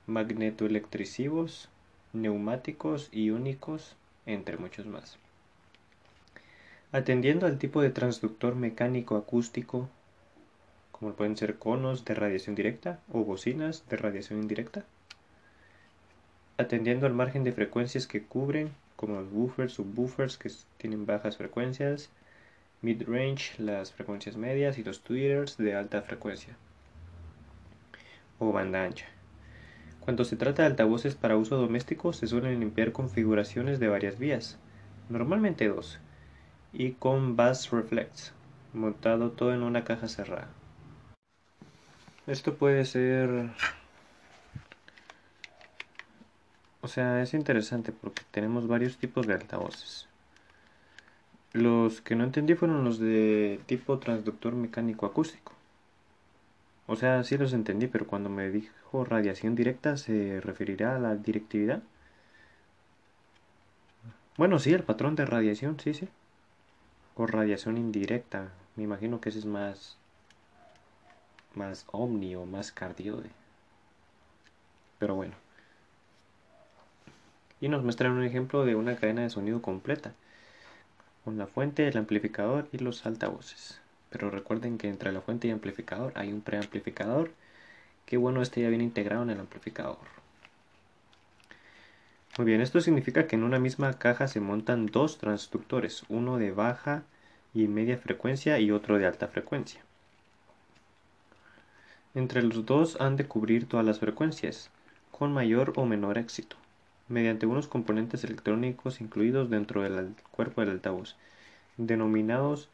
magnetoelectrisivos, 0.09 1.69
neumáticos, 2.13 3.11
iónicos, 3.13 3.95
entre 4.27 4.57
muchos 4.57 4.87
más. 4.87 5.21
Atendiendo 6.95 7.47
al 7.47 7.59
tipo 7.59 7.83
de 7.83 7.91
transductor 7.91 8.55
mecánico 8.55 9.17
acústico, 9.17 9.89
como 10.93 11.15
pueden 11.15 11.37
ser 11.37 11.59
conos 11.59 12.05
de 12.05 12.15
radiación 12.15 12.55
directa 12.55 13.01
o 13.13 13.25
bocinas 13.25 13.83
de 13.89 13.97
radiación 13.97 14.41
indirecta, 14.41 14.85
atendiendo 16.57 17.07
al 17.07 17.13
margen 17.13 17.43
de 17.43 17.51
frecuencias 17.51 18.07
que 18.07 18.23
cubren, 18.23 18.71
como 18.95 19.17
los 19.17 19.29
buffers, 19.29 19.73
subwoofers 19.73 20.39
que 20.39 20.53
tienen 20.77 21.05
bajas 21.05 21.37
frecuencias, 21.37 22.11
mid-range, 22.81 23.61
las 23.61 23.91
frecuencias 23.91 24.37
medias 24.37 24.79
y 24.79 24.85
los 24.85 25.01
tweeters 25.01 25.57
de 25.57 25.75
alta 25.75 26.01
frecuencia 26.03 26.55
o 28.39 28.53
banda 28.53 28.85
ancha. 28.85 29.07
Cuando 29.99 30.25
se 30.25 30.37
trata 30.37 30.63
de 30.63 30.69
altavoces 30.69 31.17
para 31.17 31.37
uso 31.37 31.57
doméstico 31.57 32.13
se 32.13 32.29
suelen 32.29 32.61
limpiar 32.61 32.93
configuraciones 32.93 33.81
de 33.81 33.89
varias 33.89 34.17
vías, 34.17 34.61
normalmente 35.09 35.67
dos, 35.67 35.99
y 36.75 36.93
con 36.93 37.37
bass 37.37 37.71
reflex, 37.71 38.35
montado 38.75 39.31
todo 39.31 39.55
en 39.55 39.63
una 39.63 39.85
caja 39.85 40.09
cerrada. 40.09 40.49
Esto 42.27 42.55
puede 42.55 42.85
ser 42.85 43.51
O 46.85 46.87
sea, 46.87 47.23
es 47.23 47.33
interesante 47.33 47.93
porque 47.93 48.21
tenemos 48.31 48.69
varios 48.69 48.99
tipos 48.99 49.27
de 49.27 49.33
altavoces. 49.33 50.07
Los 51.55 52.03
que 52.03 52.15
no 52.15 52.25
entendí 52.25 52.55
fueron 52.57 52.85
los 52.85 52.99
de 52.99 53.59
tipo 53.65 53.99
transductor 53.99 54.55
mecánico 54.55 55.07
acústico. 55.07 55.55
O 56.87 56.95
sea, 56.95 57.25
sí 57.25 57.39
los 57.39 57.55
entendí, 57.55 57.87
pero 57.87 58.07
cuando 58.07 58.29
me 58.29 58.51
dijo 58.51 59.03
radiación 59.03 59.55
directa, 59.55 59.97
¿se 59.97 60.43
referirá 60.43 60.97
a 60.97 60.99
la 60.99 61.17
directividad? 61.17 61.83
Bueno, 64.37 64.59
sí, 64.59 64.75
el 64.75 64.83
patrón 64.83 65.17
de 65.17 65.25
radiación, 65.25 65.81
sí, 65.81 65.95
sí. 65.95 66.07
O 67.17 67.27
radiación 67.27 67.79
indirecta. 67.79 68.53
Me 68.77 68.83
imagino 68.85 69.21
que 69.21 69.29
ese 69.29 69.39
es 69.39 69.47
más. 69.47 69.97
más 71.55 71.87
omni 71.93 72.35
o 72.37 72.47
más 72.47 72.73
cardioide. 72.73 73.31
Pero 74.99 75.15
bueno 75.15 75.45
y 77.65 77.69
nos 77.69 77.83
muestran 77.83 78.13
un 78.13 78.25
ejemplo 78.25 78.67
de 78.67 78.75
una 78.75 78.97
cadena 78.97 79.23
de 79.23 79.31
sonido 79.31 79.63
completa, 79.63 80.13
con 81.25 81.39
la 81.39 81.47
fuente, 81.47 81.89
el 81.89 81.97
amplificador 81.97 82.69
y 82.73 82.79
los 82.79 83.07
altavoces. 83.07 83.81
Pero 84.11 84.29
recuerden 84.31 84.77
que 84.77 84.89
entre 84.91 85.13
la 85.13 85.23
fuente 85.23 85.49
y 85.49 85.51
amplificador 85.51 86.13
hay 86.15 86.31
un 86.31 86.43
preamplificador, 86.43 87.31
que 88.05 88.19
bueno 88.19 88.43
esté 88.43 88.61
ya 88.61 88.69
bien 88.69 88.83
integrado 88.83 89.23
en 89.23 89.31
el 89.31 89.41
amplificador. 89.41 90.24
Muy 92.37 92.47
bien, 92.47 92.61
esto 92.61 92.81
significa 92.81 93.27
que 93.27 93.37
en 93.37 93.45
una 93.45 93.59
misma 93.59 93.93
caja 93.95 94.27
se 94.27 94.41
montan 94.41 94.87
dos 94.87 95.19
transductores, 95.19 96.05
uno 96.09 96.39
de 96.39 96.51
baja 96.51 97.05
y 97.53 97.69
media 97.69 97.97
frecuencia 97.97 98.59
y 98.59 98.71
otro 98.71 98.99
de 98.99 99.07
alta 99.07 99.29
frecuencia. 99.29 99.81
Entre 102.15 102.43
los 102.43 102.67
dos 102.67 103.01
han 103.01 103.17
de 103.17 103.27
cubrir 103.27 103.69
todas 103.69 103.87
las 103.87 104.01
frecuencias, 104.01 104.71
con 105.11 105.33
mayor 105.33 105.73
o 105.77 105.87
menor 105.87 106.19
éxito 106.19 106.57
mediante 107.09 107.47
unos 107.47 107.69
componentes 107.69 108.25
electrónicos 108.25 109.01
incluidos 109.01 109.51
dentro 109.51 109.83
del 109.83 110.15
cuerpo 110.31 110.61
del 110.61 110.71
altavoz, 110.71 111.17
denominados 111.77 112.69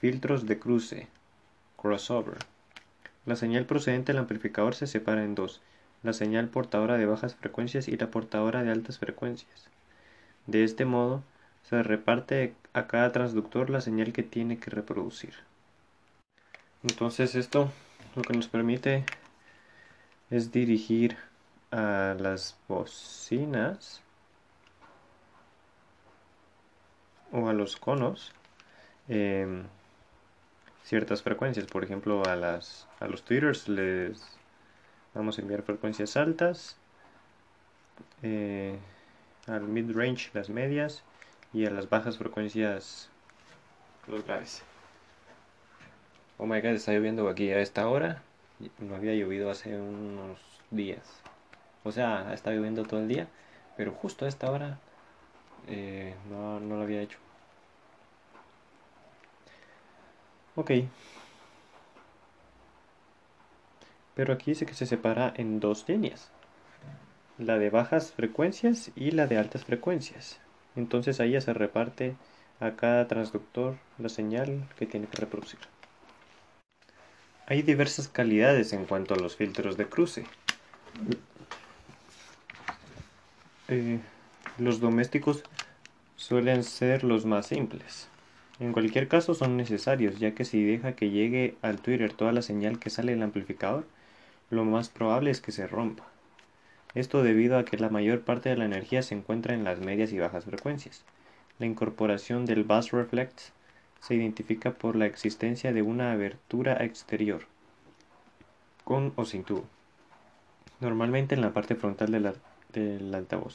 filtros 0.00 0.46
de 0.46 0.58
cruce, 0.58 1.08
crossover. 1.76 2.38
La 3.26 3.36
señal 3.36 3.66
procedente 3.66 4.12
del 4.12 4.20
amplificador 4.20 4.74
se 4.74 4.86
separa 4.86 5.24
en 5.24 5.34
dos, 5.34 5.60
la 6.02 6.12
señal 6.12 6.48
portadora 6.48 6.96
de 6.96 7.06
bajas 7.06 7.34
frecuencias 7.34 7.88
y 7.88 7.96
la 7.96 8.10
portadora 8.10 8.62
de 8.62 8.70
altas 8.70 8.98
frecuencias. 8.98 9.68
De 10.46 10.64
este 10.64 10.84
modo, 10.84 11.22
se 11.68 11.82
reparte 11.82 12.54
a 12.72 12.86
cada 12.86 13.10
transductor 13.12 13.70
la 13.70 13.80
señal 13.80 14.12
que 14.12 14.22
tiene 14.22 14.58
que 14.58 14.70
reproducir. 14.70 15.34
Entonces 16.82 17.34
esto 17.34 17.70
lo 18.14 18.22
que 18.22 18.34
nos 18.34 18.48
permite 18.48 19.04
es 20.30 20.52
dirigir 20.52 21.16
a 21.72 22.14
las 22.18 22.56
bocinas 22.68 24.02
o 27.32 27.48
a 27.48 27.52
los 27.52 27.76
conos 27.76 28.32
em, 29.08 29.64
ciertas 30.84 31.22
frecuencias. 31.22 31.66
Por 31.66 31.82
ejemplo, 31.84 32.22
a, 32.26 32.36
las, 32.36 32.86
a 33.00 33.08
los 33.08 33.22
tweeters 33.22 33.68
les 33.68 34.38
vamos 35.16 35.38
a 35.38 35.42
enviar 35.42 35.62
frecuencias 35.62 36.16
altas, 36.16 36.76
eh, 38.22 38.78
al 39.46 39.62
mid-range 39.62 40.30
las 40.34 40.50
medias 40.50 41.02
y 41.52 41.66
a 41.66 41.70
las 41.70 41.88
bajas 41.88 42.18
frecuencias 42.18 43.08
los 44.06 44.24
graves. 44.24 44.62
Oh 46.38 46.46
my 46.46 46.60
god, 46.60 46.72
está 46.72 46.92
lloviendo 46.92 47.28
aquí 47.28 47.50
a 47.50 47.60
esta 47.60 47.88
hora. 47.88 48.22
No 48.78 48.94
había 48.94 49.14
llovido 49.14 49.50
hace 49.50 49.76
unos 49.78 50.38
días. 50.70 51.02
O 51.84 51.92
sea, 51.92 52.32
está 52.34 52.50
lloviendo 52.50 52.84
todo 52.84 53.00
el 53.00 53.08
día, 53.08 53.26
pero 53.76 53.92
justo 53.92 54.26
a 54.26 54.28
esta 54.28 54.50
hora 54.50 54.78
eh, 55.68 56.14
no, 56.30 56.60
no 56.60 56.76
lo 56.76 56.82
había 56.82 57.00
hecho. 57.02 57.18
Ok. 60.56 60.70
Pero 64.16 64.32
aquí 64.32 64.52
dice 64.52 64.64
que 64.64 64.74
se 64.74 64.86
separa 64.86 65.32
en 65.36 65.60
dos 65.60 65.84
líneas. 65.86 66.30
La 67.36 67.58
de 67.58 67.68
bajas 67.68 68.12
frecuencias 68.12 68.90
y 68.96 69.10
la 69.10 69.26
de 69.26 69.36
altas 69.36 69.64
frecuencias. 69.64 70.40
Entonces 70.74 71.20
ahí 71.20 71.32
ya 71.32 71.42
se 71.42 71.52
reparte 71.52 72.16
a 72.58 72.72
cada 72.72 73.06
transductor 73.08 73.76
la 73.98 74.08
señal 74.08 74.66
que 74.78 74.86
tiene 74.86 75.06
que 75.06 75.18
reproducir. 75.18 75.60
Hay 77.46 77.60
diversas 77.60 78.08
calidades 78.08 78.72
en 78.72 78.86
cuanto 78.86 79.12
a 79.12 79.18
los 79.18 79.36
filtros 79.36 79.76
de 79.76 79.86
cruce. 79.86 80.24
Eh, 83.68 84.00
los 84.56 84.80
domésticos 84.80 85.44
suelen 86.16 86.64
ser 86.64 87.04
los 87.04 87.26
más 87.26 87.48
simples. 87.48 88.08
En 88.60 88.72
cualquier 88.72 89.08
caso 89.08 89.34
son 89.34 89.58
necesarios, 89.58 90.18
ya 90.18 90.34
que 90.34 90.46
si 90.46 90.64
deja 90.64 90.96
que 90.96 91.10
llegue 91.10 91.56
al 91.60 91.82
Twitter 91.82 92.14
toda 92.14 92.32
la 92.32 92.40
señal 92.40 92.78
que 92.78 92.88
sale 92.88 93.12
del 93.12 93.22
amplificador, 93.22 93.84
lo 94.50 94.64
más 94.64 94.88
probable 94.88 95.30
es 95.30 95.40
que 95.40 95.52
se 95.52 95.66
rompa. 95.66 96.04
Esto 96.94 97.22
debido 97.22 97.58
a 97.58 97.64
que 97.64 97.76
la 97.76 97.90
mayor 97.90 98.22
parte 98.22 98.48
de 98.48 98.56
la 98.56 98.64
energía 98.64 99.02
se 99.02 99.14
encuentra 99.14 99.54
en 99.54 99.64
las 99.64 99.80
medias 99.80 100.12
y 100.12 100.18
bajas 100.18 100.44
frecuencias. 100.44 101.04
La 101.58 101.66
incorporación 101.66 102.46
del 102.46 102.64
bus 102.64 102.90
reflex 102.90 103.52
se 104.00 104.14
identifica 104.14 104.72
por 104.72 104.96
la 104.96 105.06
existencia 105.06 105.72
de 105.72 105.82
una 105.82 106.12
abertura 106.12 106.84
exterior, 106.84 107.46
con 108.84 109.12
o 109.16 109.24
sin 109.24 109.42
tubo, 109.42 109.64
normalmente 110.80 111.34
en 111.34 111.40
la 111.40 111.52
parte 111.52 111.74
frontal 111.74 112.12
del 112.72 113.14
altavoz. 113.14 113.54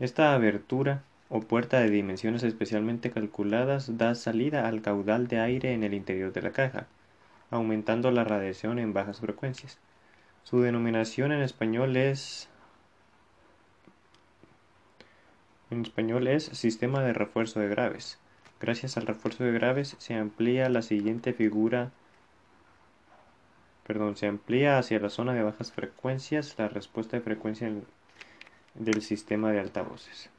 Esta 0.00 0.34
abertura 0.34 1.02
o 1.28 1.40
puerta 1.40 1.78
de 1.78 1.90
dimensiones 1.90 2.42
especialmente 2.42 3.10
calculadas 3.10 3.96
da 3.96 4.14
salida 4.14 4.66
al 4.66 4.82
caudal 4.82 5.28
de 5.28 5.38
aire 5.38 5.72
en 5.72 5.84
el 5.84 5.94
interior 5.94 6.32
de 6.32 6.42
la 6.42 6.50
caja, 6.50 6.86
aumentando 7.50 8.10
la 8.10 8.24
radiación 8.24 8.78
en 8.78 8.92
bajas 8.92 9.20
frecuencias. 9.20 9.78
Su 10.44 10.60
denominación 10.60 11.32
en 11.32 11.42
español 11.42 11.96
es 11.96 12.48
en 15.70 15.82
español 15.82 16.26
es 16.26 16.44
sistema 16.46 17.02
de 17.02 17.12
refuerzo 17.12 17.60
de 17.60 17.68
graves. 17.68 18.18
Gracias 18.60 18.96
al 18.96 19.06
refuerzo 19.06 19.44
de 19.44 19.52
graves 19.52 19.94
se 19.98 20.14
amplía 20.14 20.68
la 20.68 20.82
siguiente 20.82 21.32
figura 21.32 21.92
perdón, 23.90 24.16
se 24.16 24.28
amplía 24.28 24.78
hacia 24.78 25.00
la 25.00 25.10
zona 25.10 25.34
de 25.34 25.42
bajas 25.42 25.72
frecuencias 25.72 26.54
la 26.58 26.68
respuesta 26.68 27.16
de 27.16 27.24
frecuencia 27.24 27.72
del 28.74 29.02
sistema 29.02 29.50
de 29.50 29.58
altavoces. 29.58 30.30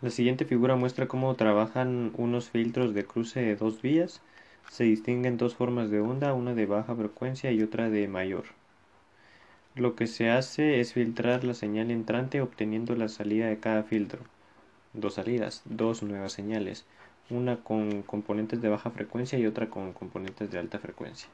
La 0.00 0.08
siguiente 0.08 0.46
figura 0.46 0.74
muestra 0.74 1.06
cómo 1.06 1.34
trabajan 1.34 2.12
unos 2.16 2.48
filtros 2.48 2.94
de 2.94 3.04
cruce 3.04 3.40
de 3.40 3.56
dos 3.56 3.82
vías. 3.82 4.22
Se 4.68 4.84
distinguen 4.84 5.38
dos 5.38 5.54
formas 5.54 5.88
de 5.90 6.00
onda, 6.00 6.34
una 6.34 6.54
de 6.54 6.66
baja 6.66 6.94
frecuencia 6.94 7.50
y 7.50 7.62
otra 7.62 7.88
de 7.88 8.08
mayor. 8.08 8.44
Lo 9.74 9.94
que 9.94 10.06
se 10.06 10.30
hace 10.30 10.80
es 10.80 10.94
filtrar 10.94 11.44
la 11.44 11.52
señal 11.52 11.90
entrante 11.90 12.40
obteniendo 12.40 12.96
la 12.96 13.08
salida 13.08 13.46
de 13.46 13.60
cada 13.60 13.82
filtro. 13.82 14.24
Dos 14.94 15.14
salidas, 15.14 15.62
dos 15.66 16.02
nuevas 16.02 16.32
señales, 16.32 16.86
una 17.30 17.62
con 17.62 18.02
componentes 18.02 18.62
de 18.62 18.70
baja 18.70 18.90
frecuencia 18.90 19.38
y 19.38 19.46
otra 19.46 19.70
con 19.70 19.92
componentes 19.92 20.50
de 20.50 20.58
alta 20.58 20.78
frecuencia. 20.78 21.30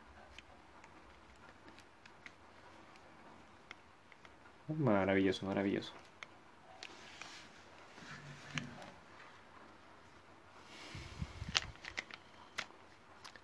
Maravilloso, 4.68 5.44
maravilloso. 5.44 5.92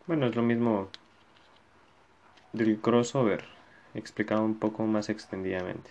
Bueno, 0.07 0.27
es 0.27 0.37
lo 0.37 0.43
mismo 0.43 0.89
del 2.53 2.79
crossover, 2.81 3.43
explicado 3.93 4.45
un 4.45 4.57
poco 4.57 4.87
más 4.87 5.09
extendidamente. 5.09 5.91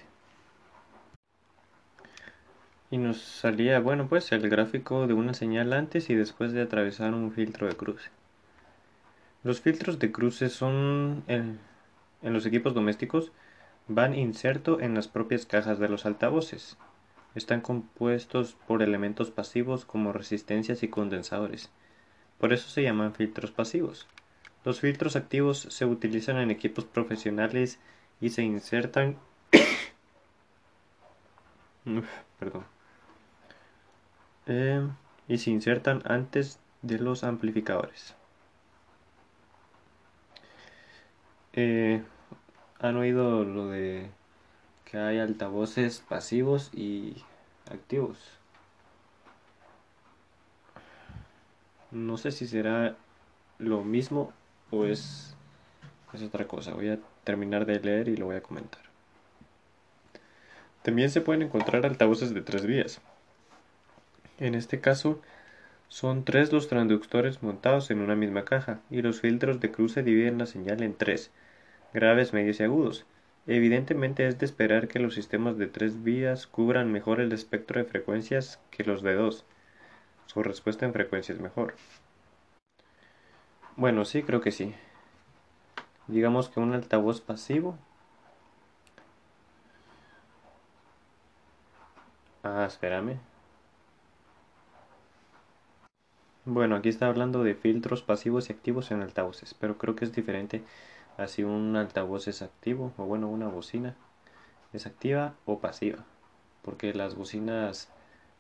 Y 2.90 2.98
nos 2.98 3.18
salía, 3.20 3.82
bueno, 3.82 4.08
pues 4.08 4.32
el 4.32 4.50
gráfico 4.50 5.06
de 5.06 5.14
una 5.14 5.34
señal 5.34 5.74
antes 5.74 6.10
y 6.10 6.16
después 6.16 6.54
de 6.54 6.62
atravesar 6.62 7.14
un 7.14 7.34
filtro 7.34 7.68
de 7.68 7.76
cruce. 7.76 8.10
Los 9.44 9.60
filtros 9.60 10.00
de 10.00 10.14
cruce 10.14 10.48
son, 10.48 11.26
en, 11.28 11.60
en 12.22 12.32
los 12.32 12.46
equipos 12.46 12.74
domésticos, 12.74 13.34
van 13.90 14.16
inserto 14.16 14.80
en 14.80 14.94
las 14.94 15.10
propias 15.10 15.46
cajas 15.46 15.78
de 15.78 15.90
los 15.90 16.06
altavoces. 16.06 16.78
Están 17.36 17.60
compuestos 17.60 18.56
por 18.66 18.82
elementos 18.82 19.30
pasivos 19.30 19.84
como 19.84 20.14
resistencias 20.14 20.84
y 20.84 20.88
condensadores 20.88 21.70
por 22.46 22.54
eso 22.54 22.70
se 22.70 22.84
llaman 22.84 23.16
filtros 23.16 23.50
pasivos. 23.50 24.06
Los 24.66 24.80
filtros 24.80 25.16
activos 25.16 25.68
se 25.72 25.84
utilizan 25.84 26.38
en 26.38 26.52
equipos 26.52 26.86
profesionales 26.86 27.80
y 28.22 28.30
se 28.30 28.44
insertan 28.44 29.18
perdón. 32.40 32.66
Eh, 34.46 34.88
y 35.28 35.40
se 35.40 35.50
insertan 35.50 36.04
antes 36.06 36.60
de 36.84 37.00
los 37.00 37.24
amplificadores. 37.24 38.14
Eh, 41.54 42.04
han 42.78 42.96
oído 42.96 43.44
lo 43.44 43.70
de 43.70 44.12
que 44.84 45.00
hay 45.00 45.18
altavoces 45.18 46.00
pasivos 46.08 46.70
y 46.76 47.24
activos 47.72 48.20
No 51.96 52.18
sé 52.18 52.34
si 52.34 52.46
será 52.46 52.98
lo 53.58 53.82
mismo 53.86 54.34
o 54.70 54.84
es, 54.84 55.34
es 56.14 56.24
otra 56.24 56.46
cosa. 56.46 56.74
Voy 56.74 56.90
a 56.90 57.00
terminar 57.24 57.66
de 57.66 57.80
leer 57.80 58.10
y 58.10 58.18
lo 58.18 58.26
voy 58.26 58.36
a 58.36 58.44
comentar. 58.44 58.82
También 60.82 61.10
se 61.10 61.22
pueden 61.22 61.44
encontrar 61.44 61.86
altavoces 61.86 62.34
de 62.34 62.42
tres 62.42 62.66
vías. 62.66 63.00
En 64.40 64.56
este 64.56 64.82
caso, 64.82 65.22
son 65.88 66.26
tres 66.26 66.52
los 66.52 66.68
transductores 66.68 67.42
montados 67.42 67.90
en 67.90 68.02
una 68.02 68.18
misma 68.18 68.44
caja 68.44 68.82
y 68.90 69.02
los 69.02 69.22
filtros 69.22 69.62
de 69.62 69.72
cruce 69.72 70.04
dividen 70.04 70.38
la 70.38 70.48
señal 70.48 70.84
en 70.84 70.96
tres, 70.96 71.32
graves, 71.94 72.34
medios 72.34 72.60
y 72.60 72.64
agudos. 72.64 73.06
Evidentemente 73.48 74.28
es 74.28 74.38
de 74.38 74.46
esperar 74.46 74.90
que 74.90 75.00
los 75.00 75.14
sistemas 75.14 75.58
de 75.58 75.68
tres 75.68 76.04
vías 76.04 76.46
cubran 76.46 76.92
mejor 76.92 77.22
el 77.22 77.32
espectro 77.32 77.80
de 77.80 77.90
frecuencias 77.90 78.60
que 78.70 78.84
los 78.84 79.02
de 79.02 79.14
dos 79.14 79.46
su 80.28 80.44
respuesta 80.44 80.86
en 80.86 80.94
frecuencia 80.94 81.34
es 81.34 81.42
mejor. 81.42 81.76
Bueno, 83.76 84.06
sí, 84.06 84.24
creo 84.24 84.42
que 84.42 84.52
sí. 84.52 84.74
Digamos 86.08 86.50
que 86.50 86.60
un 86.60 86.74
altavoz 86.74 87.22
pasivo. 87.22 87.78
Ah, 92.44 92.66
espérame. 92.66 93.20
Bueno, 96.46 96.76
aquí 96.76 96.90
está 96.90 97.08
hablando 97.08 97.44
de 97.44 97.56
filtros 97.56 98.04
pasivos 98.04 98.50
y 98.50 98.54
activos 98.54 98.92
en 98.92 99.02
altavoces, 99.02 99.54
pero 99.54 99.78
creo 99.78 99.96
que 99.96 100.06
es 100.06 100.14
diferente 100.14 100.64
así 101.18 101.44
un 101.44 101.76
altavoz 101.76 102.28
es 102.28 102.42
activo, 102.42 102.94
o 102.98 103.06
bueno, 103.06 103.28
una 103.28 103.48
bocina 103.48 103.96
es 104.74 104.86
activa 104.86 105.36
o 105.46 105.60
pasiva, 105.60 106.06
porque 106.64 106.94
las 106.94 107.16
bocinas 107.16 107.90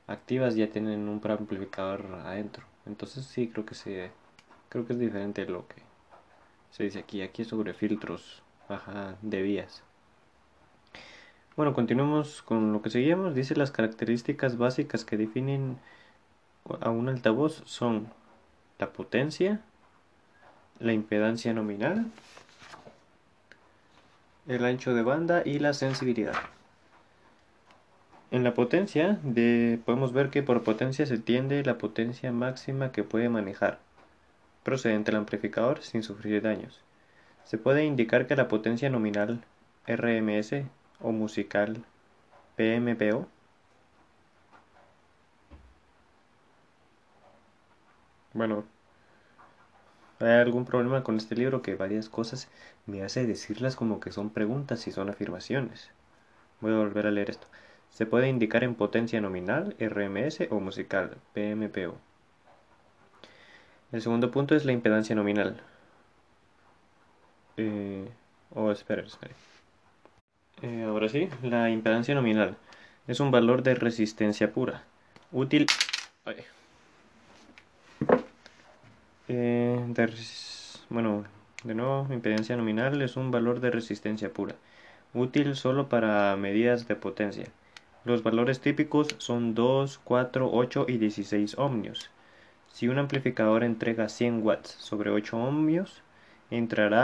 activas 0.08 0.56
ya 0.56 0.70
tienen 0.70 1.10
un 1.10 1.20
preamplificador 1.20 2.06
adentro. 2.24 2.66
Entonces 2.86 3.26
sí 3.26 3.48
creo 3.48 3.66
que 3.66 3.76
se 3.76 4.12
creo 4.70 4.86
que 4.86 4.94
es 4.94 5.00
diferente 5.00 5.46
lo 5.46 5.68
que 5.68 5.82
se 6.72 6.84
dice 6.84 7.00
aquí. 7.00 7.22
Aquí 7.22 7.44
es 7.44 7.48
sobre 7.48 7.74
filtros 7.74 8.44
de 9.22 9.42
vías. 9.42 9.84
Bueno, 11.56 11.74
continuemos 11.74 12.42
con 12.42 12.74
lo 12.74 12.82
que 12.82 12.90
seguimos. 12.90 13.34
Dice 13.34 13.56
las 13.56 13.72
características 13.72 14.58
básicas 14.58 15.06
que 15.06 15.18
definen 15.18 15.78
a 16.82 16.90
un 16.90 17.08
altavoz 17.08 17.64
son 17.66 18.12
la 18.80 18.92
potencia, 18.92 19.62
la 20.80 20.92
impedancia 20.92 21.54
nominal, 21.54 22.08
el 24.48 24.66
ancho 24.66 24.94
de 24.94 25.04
banda 25.04 25.44
y 25.46 25.60
la 25.60 25.74
sensibilidad. 25.74 26.36
En 28.36 28.44
la 28.44 28.54
potencia 28.54 29.18
de, 29.24 29.80
podemos 29.86 30.12
ver 30.12 30.30
que 30.30 30.44
por 30.44 30.62
potencia 30.66 31.06
se 31.06 31.18
tiende 31.18 31.64
la 31.64 31.78
potencia 31.78 32.34
máxima 32.34 32.92
que 32.92 33.06
puede 33.06 33.30
manejar, 33.30 33.80
procedente 34.62 35.12
del 35.12 35.22
amplificador 35.22 35.82
sin 35.82 36.04
sufrir 36.04 36.42
daños. 36.42 36.84
Se 37.46 37.58
puede 37.58 37.86
indicar 37.86 38.28
que 38.28 38.36
la 38.36 38.50
potencia 38.50 38.90
nominal 38.90 39.46
RMS 39.88 40.66
o 41.00 41.14
musical 41.14 41.86
PMPO 42.58 43.30
Bueno, 48.34 48.66
hay 50.20 50.42
algún 50.42 50.66
problema 50.66 51.06
con 51.06 51.16
este 51.16 51.36
libro 51.36 51.62
que 51.62 51.76
varias 51.76 52.10
cosas 52.10 52.50
me 52.86 53.02
hace 53.02 53.26
decirlas 53.26 53.78
como 53.78 54.02
que 54.02 54.12
son 54.12 54.30
preguntas 54.30 54.88
y 54.88 54.92
son 54.92 55.10
afirmaciones. 55.10 55.90
Voy 56.60 56.74
a 56.74 56.78
volver 56.80 57.08
a 57.08 57.12
leer 57.12 57.30
esto. 57.30 57.48
Se 57.96 58.06
puede 58.06 58.28
indicar 58.28 58.66
en 58.66 58.76
potencia 58.76 59.22
nominal, 59.22 59.74
RMS 59.80 60.50
o 60.52 60.60
musical, 60.60 61.16
PMPO. 61.34 61.96
El 63.94 64.02
segundo 64.02 64.32
punto 64.32 64.54
es 64.54 64.66
la 64.66 64.74
impedancia 64.74 65.16
nominal. 65.16 65.62
Eh, 67.56 68.06
oh, 68.54 68.70
espera, 68.70 69.02
espera. 69.04 69.34
Eh, 70.62 70.84
ahora 70.84 71.08
sí, 71.08 71.30
la 71.42 71.70
impedancia 71.70 72.14
nominal 72.14 72.58
es 73.08 73.22
un 73.22 73.32
valor 73.32 73.64
de 73.64 73.76
resistencia 73.76 74.52
pura, 74.52 74.84
útil. 75.32 75.66
Eh, 79.30 79.80
bueno, 80.90 81.24
de 81.64 81.76
nuevo, 81.76 82.08
impedancia 82.12 82.58
nominal 82.58 83.02
es 83.02 83.16
un 83.16 83.32
valor 83.32 83.62
de 83.62 83.72
resistencia 83.72 84.34
pura, 84.34 84.56
útil 85.14 85.56
solo 85.56 85.88
para 85.88 86.36
medidas 86.36 86.90
de 86.90 86.98
potencia 86.98 87.46
Los 88.06 88.22
valores 88.22 88.60
típicos 88.60 89.16
son 89.18 89.56
2, 89.56 90.00
4, 90.04 90.50
8 90.54 90.86
y 90.88 91.00
16 91.00 91.58
ohmios. 91.58 92.12
Si 92.72 92.88
un 92.88 93.00
amplificador 93.00 93.64
entrega 93.64 94.10
100 94.10 94.46
watts 94.46 94.70
sobre 94.70 95.10
8 95.10 95.36
ohmios, 95.36 96.04
entregará 96.52 97.04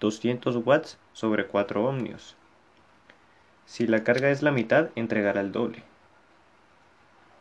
200 0.00 0.56
watts 0.56 0.98
sobre 1.12 1.46
4 1.46 1.84
ohmios. 1.84 2.34
Si 3.64 3.86
la 3.86 4.02
carga 4.02 4.30
es 4.30 4.42
la 4.42 4.50
mitad, 4.50 4.90
entregará 4.96 5.40
el 5.40 5.52
doble. 5.52 5.84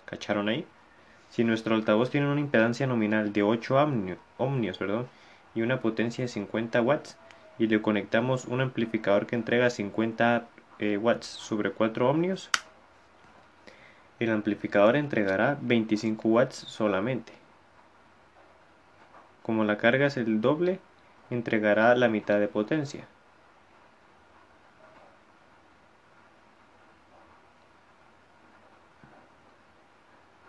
¿Cacharon 0.06 0.50
ahí? 0.50 0.68
Si 1.32 1.44
nuestro 1.44 1.74
altavoz 1.74 2.12
tiene 2.12 2.32
una 2.32 2.42
impedancia 2.42 2.86
nominal 2.86 3.34
de 3.34 3.42
8 3.42 3.76
ohmios 4.38 4.80
y 5.56 5.64
una 5.64 5.82
potencia 5.82 6.26
de 6.26 6.28
50 6.28 6.80
watts, 6.82 7.18
y 7.58 7.66
le 7.68 7.82
conectamos 7.82 8.46
un 8.46 8.62
amplificador 8.62 9.26
que 9.26 9.36
entrega 9.36 9.72
50 9.72 10.48
eh, 10.80 10.98
watts 10.98 11.28
sobre 11.28 11.72
4 11.72 12.10
ohmios, 12.10 12.50
el 14.20 14.32
amplificador 14.32 14.96
entregará 14.96 15.58
25 15.62 16.28
watts 16.30 16.56
solamente. 16.56 17.34
Como 19.44 19.64
la 19.64 19.78
carga 19.78 20.08
es 20.08 20.18
el 20.18 20.42
doble, 20.42 20.80
entregará 21.30 21.96
la 21.96 22.08
mitad 22.08 22.40
de 22.40 22.48
potencia. 22.48 23.08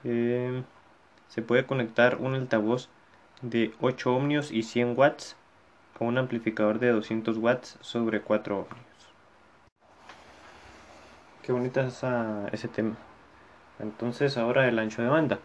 Eh, 0.05 0.63
se 1.29 1.43
puede 1.43 1.67
conectar 1.67 2.17
un 2.21 2.35
altavoz 2.35 2.89
de 3.43 3.75
8 3.81 4.15
ohmios 4.15 4.53
y 4.53 4.63
100 4.63 4.97
watts 4.97 5.37
a 6.01 6.05
un 6.05 6.17
amplificador 6.19 6.79
de 6.79 6.93
200 6.93 7.37
watts 7.39 7.77
sobre 7.81 8.21
4 8.21 8.61
ohmios. 8.61 8.96
Qué 11.47 11.53
bonita 11.53 11.87
es 11.87 12.03
ese 12.53 12.67
tema. 12.67 12.97
Entonces 13.79 14.37
ahora 14.37 14.67
el 14.67 14.81
ancho 14.81 15.01
de 15.01 15.07
banda. 15.07 15.39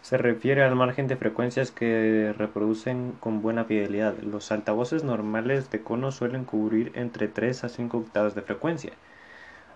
Se 0.00 0.16
refiere 0.16 0.64
al 0.64 0.74
margen 0.74 1.08
de 1.08 1.16
frecuencias 1.16 1.70
que 1.70 2.34
reproducen 2.38 3.12
con 3.20 3.42
buena 3.42 3.66
fidelidad. 3.66 4.16
Los 4.22 4.50
altavoces 4.50 5.04
normales 5.04 5.70
de 5.70 5.82
cono 5.82 6.10
suelen 6.10 6.46
cubrir 6.46 6.90
entre 6.94 7.28
3 7.28 7.64
a 7.64 7.68
5 7.68 7.98
octavas 7.98 8.34
de 8.34 8.40
frecuencia. 8.40 8.92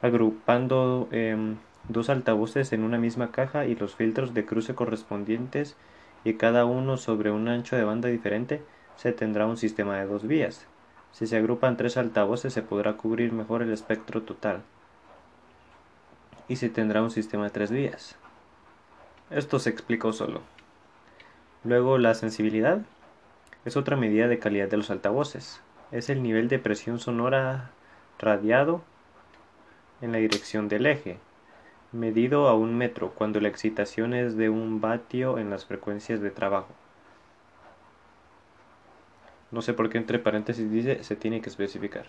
Agrupando 0.01 1.09
em, 1.11 1.57
dos 1.91 2.09
altavoces 2.09 2.73
en 2.73 2.83
una 2.83 2.97
misma 2.97 3.31
caja 3.31 3.67
y 3.67 3.75
los 3.75 3.97
filtros 3.97 4.33
de 4.33 4.47
cruce 4.47 4.75
correspondientes 4.75 5.77
y 6.25 6.35
cada 6.35 6.65
uno 6.65 6.97
sobre 6.97 7.31
un 7.31 7.49
ancho 7.49 7.77
de 7.77 7.85
banda 7.85 8.09
diferente, 8.09 8.63
se 8.97 9.13
tendrá 9.13 9.45
un 9.45 9.59
sistema 9.59 9.99
de 9.99 10.07
dos 10.07 10.27
vías. 10.27 10.67
Si 11.13 11.27
se 11.27 11.37
agrupan 11.37 11.77
tres 11.77 11.99
altavoces 11.99 12.55
se 12.55 12.63
podrá 12.63 12.95
cubrir 12.95 13.35
mejor 13.35 13.61
el 13.61 13.75
espectro 13.75 14.23
total 14.23 14.63
y 16.49 16.57
se 16.57 16.69
tendrá 16.69 17.03
un 17.03 17.11
sistema 17.11 17.45
de 17.45 17.51
tres 17.51 17.71
vías. 17.71 18.17
Esto 19.31 19.59
se 19.59 19.71
explicó 19.71 20.13
solo. 20.13 20.43
Luego 21.65 21.99
la 21.99 22.15
sensibilidad 22.15 22.81
es 23.65 23.77
otra 23.77 23.97
medida 23.97 24.29
de 24.29 24.39
calidad 24.39 24.69
de 24.69 24.77
los 24.77 24.91
altavoces. 24.91 25.61
Es 25.91 26.09
el 26.09 26.23
nivel 26.23 26.49
de 26.49 26.61
presión 26.61 27.01
sonora 27.01 27.71
radiado 28.19 28.83
en 30.01 30.13
la 30.13 30.19
dirección 30.19 30.69
del 30.69 30.87
eje, 30.87 31.19
medido 31.91 32.49
a 32.49 32.55
un 32.55 32.77
metro 32.77 33.11
cuando 33.11 33.41
la 33.41 33.49
excitación 33.49 34.15
es 34.15 34.37
de 34.37 34.49
un 34.49 34.81
vatio 34.81 35.39
en 35.39 35.51
las 35.51 35.65
frecuencias 35.65 36.21
de 36.21 36.31
trabajo. 36.31 36.73
No 39.51 39.63
sé 39.63 39.75
por 39.75 39.89
qué 39.89 39.99
entre 39.99 40.19
paréntesis 40.19 40.71
dice 40.71 41.03
se 41.03 41.17
tiene 41.17 41.41
que 41.41 41.49
especificar. 41.49 42.07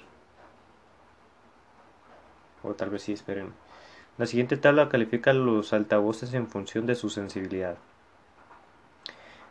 O 2.63 2.73
tal 2.73 2.89
vez 2.89 3.03
sí, 3.03 3.13
esperen. 3.13 3.53
La 4.17 4.25
siguiente 4.25 4.57
tabla 4.57 4.89
califica 4.89 5.31
los 5.31 5.73
altavoces 5.73 6.33
en 6.33 6.47
función 6.47 6.87
de 6.87 6.95
su 6.95 7.09
sensibilidad. 7.09 7.77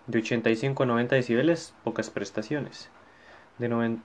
De 0.09 0.19
85 0.19 0.83
a 0.83 0.87
90 0.87 1.15
decibeles, 1.15 1.73
pocas 1.85 2.11
prestaciones. 2.11 2.91
De, 3.59 3.99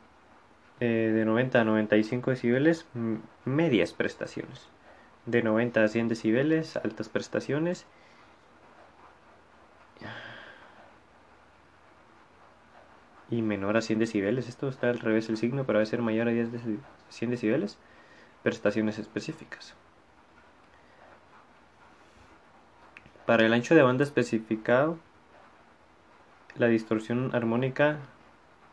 eh, 0.80 0.86
de 0.86 1.26
90 1.26 1.62
a 1.62 1.64
95 1.64 2.30
decibeles, 2.30 2.86
medias 3.44 3.94
prestaciones. 3.94 4.68
De 5.26 5.42
90 5.42 5.84
a 5.84 5.88
100 5.88 6.08
decibeles, 6.10 6.78
altas 6.78 7.10
prestaciones. 7.10 7.88
Y 13.32 13.42
menor 13.42 13.78
a 13.78 13.82
100 13.82 13.98
decibeles. 13.98 14.48
Esto 14.48 14.70
está 14.70 14.92
al 14.92 15.00
revés 15.00 15.28
el 15.30 15.38
signo, 15.38 15.66
pero 15.66 15.80
debe 15.80 15.88
ser 15.88 16.04
mayor 16.04 16.28
a 16.28 16.34
100 17.10 17.32
decibeles. 17.32 17.80
Prestaciones 18.44 19.00
específicas. 19.00 19.76
Para 23.26 23.46
el 23.46 23.54
ancho 23.54 23.76
de 23.76 23.84
banda 23.84 24.04
especificado, 24.04 24.98
la 26.56 26.68
distorsión 26.68 27.34
armónica 27.36 28.00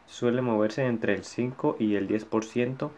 suele 0.07 0.41
moverse 0.41 0.87
entre 0.87 1.15
el 1.15 1.25
5 1.25 1.77
y 1.79 1.97
el 1.97 2.09
10% 2.09 2.91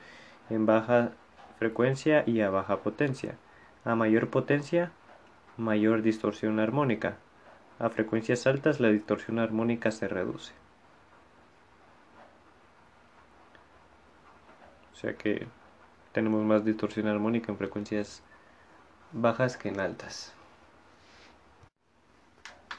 en 0.49 0.67
baja 0.67 1.11
frecuencia 1.59 2.23
y 2.27 2.41
a 2.41 2.51
baja 2.51 2.79
potencia. 2.79 3.35
A 3.85 3.95
mayor 3.97 4.29
potencia, 4.29 4.93
mayor 5.57 6.03
distorsión 6.03 6.61
armónica. 6.61 7.17
A 7.79 7.89
frecuencias 7.91 8.47
altas, 8.47 8.79
la 8.79 8.89
distorsión 8.89 9.39
armónica 9.39 9.91
se 9.91 10.07
reduce. 10.07 10.53
O 14.93 14.97
sea 14.97 15.15
que 15.15 15.47
tenemos 16.13 16.45
más 16.45 16.65
distorsión 16.65 17.09
armónica 17.09 17.51
en 17.51 17.59
frecuencias 17.59 18.23
bajas 19.13 19.57
que 19.57 19.71
en 19.71 19.81
altas. 19.81 20.35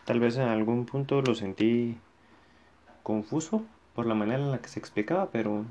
Tal 0.05 0.19
vez 0.19 0.35
en 0.37 0.43
algún 0.43 0.85
punto 0.85 1.21
lo 1.21 1.35
sentí 1.35 1.97
confuso 3.03 3.65
por 3.93 4.05
la 4.05 4.15
manera 4.15 4.41
en 4.41 4.51
la 4.51 4.59
que 4.59 4.67
se 4.67 4.79
explicaba, 4.79 5.29
pero 5.31 5.65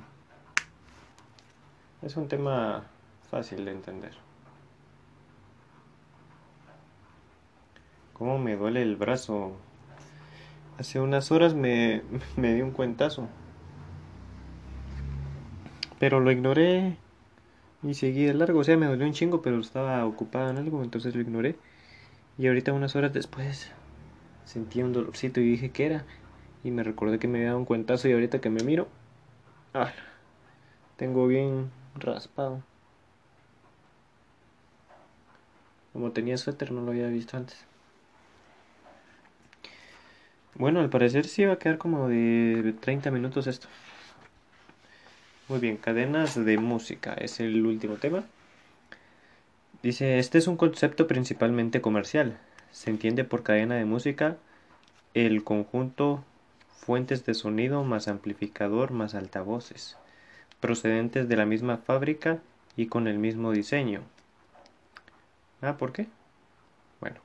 es 2.02 2.16
un 2.16 2.28
tema 2.28 2.84
fácil 3.30 3.64
de 3.64 3.72
entender. 3.72 4.12
¿Cómo 8.12 8.38
me 8.38 8.56
duele 8.56 8.82
el 8.82 8.96
brazo? 8.96 9.52
Hace 10.78 11.00
unas 11.00 11.32
horas 11.32 11.54
me, 11.54 12.02
me 12.36 12.54
di 12.54 12.62
un 12.62 12.70
cuentazo. 12.70 13.28
Pero 15.98 16.20
lo 16.20 16.30
ignoré 16.30 16.96
y 17.82 17.94
seguí 17.94 18.24
de 18.24 18.34
largo. 18.34 18.60
O 18.60 18.64
sea, 18.64 18.76
me 18.76 18.86
dolió 18.86 19.06
un 19.06 19.12
chingo, 19.12 19.42
pero 19.42 19.58
estaba 19.60 20.06
ocupado 20.06 20.50
en 20.50 20.58
algo, 20.58 20.82
entonces 20.82 21.14
lo 21.14 21.20
ignoré. 21.20 21.56
Y 22.38 22.46
ahorita 22.46 22.72
unas 22.72 22.96
horas 22.96 23.12
después 23.12 23.72
sentía 24.44 24.84
un 24.84 24.92
dolorcito 24.92 25.40
y 25.40 25.44
dije 25.44 25.70
que 25.70 25.86
era. 25.86 26.04
Y 26.62 26.70
me 26.70 26.82
recordé 26.82 27.18
que 27.18 27.28
me 27.28 27.38
había 27.38 27.48
dado 27.48 27.58
un 27.58 27.64
cuentazo 27.64 28.08
y 28.08 28.12
ahorita 28.12 28.40
que 28.40 28.50
me 28.50 28.62
miro, 28.62 28.88
ah, 29.74 29.92
tengo 30.96 31.26
bien 31.26 31.70
raspado. 31.94 32.62
Como 35.92 36.12
tenía 36.12 36.36
suéter 36.36 36.70
no 36.72 36.82
lo 36.82 36.90
había 36.90 37.08
visto 37.08 37.36
antes. 37.36 37.64
Bueno, 40.54 40.80
al 40.80 40.90
parecer 40.90 41.26
sí 41.26 41.44
va 41.44 41.54
a 41.54 41.58
quedar 41.58 41.78
como 41.78 42.08
de 42.08 42.74
30 42.80 43.10
minutos 43.10 43.46
esto. 43.46 43.68
Muy 45.48 45.58
bien, 45.58 45.78
cadenas 45.78 46.44
de 46.44 46.58
música 46.58 47.14
es 47.14 47.40
el 47.40 47.64
último 47.64 47.96
tema. 47.96 48.24
Dice, 49.82 50.18
este 50.18 50.38
es 50.38 50.46
un 50.46 50.56
concepto 50.56 51.06
principalmente 51.06 51.80
comercial 51.80 52.38
se 52.72 52.90
entiende 52.90 53.24
por 53.24 53.42
cadena 53.42 53.76
de 53.76 53.84
música 53.84 54.36
el 55.14 55.44
conjunto 55.44 56.24
fuentes 56.76 57.26
de 57.26 57.34
sonido 57.34 57.84
más 57.84 58.08
amplificador 58.08 58.90
más 58.90 59.14
altavoces, 59.14 59.96
procedentes 60.60 61.28
de 61.28 61.36
la 61.36 61.46
misma 61.46 61.78
fábrica 61.78 62.38
y 62.76 62.86
con 62.86 63.06
el 63.06 63.18
mismo 63.18 63.52
diseño. 63.52 64.02
Ah, 65.60 65.76
¿por 65.76 65.92
qué? 65.92 66.06
Bueno, 67.00 67.20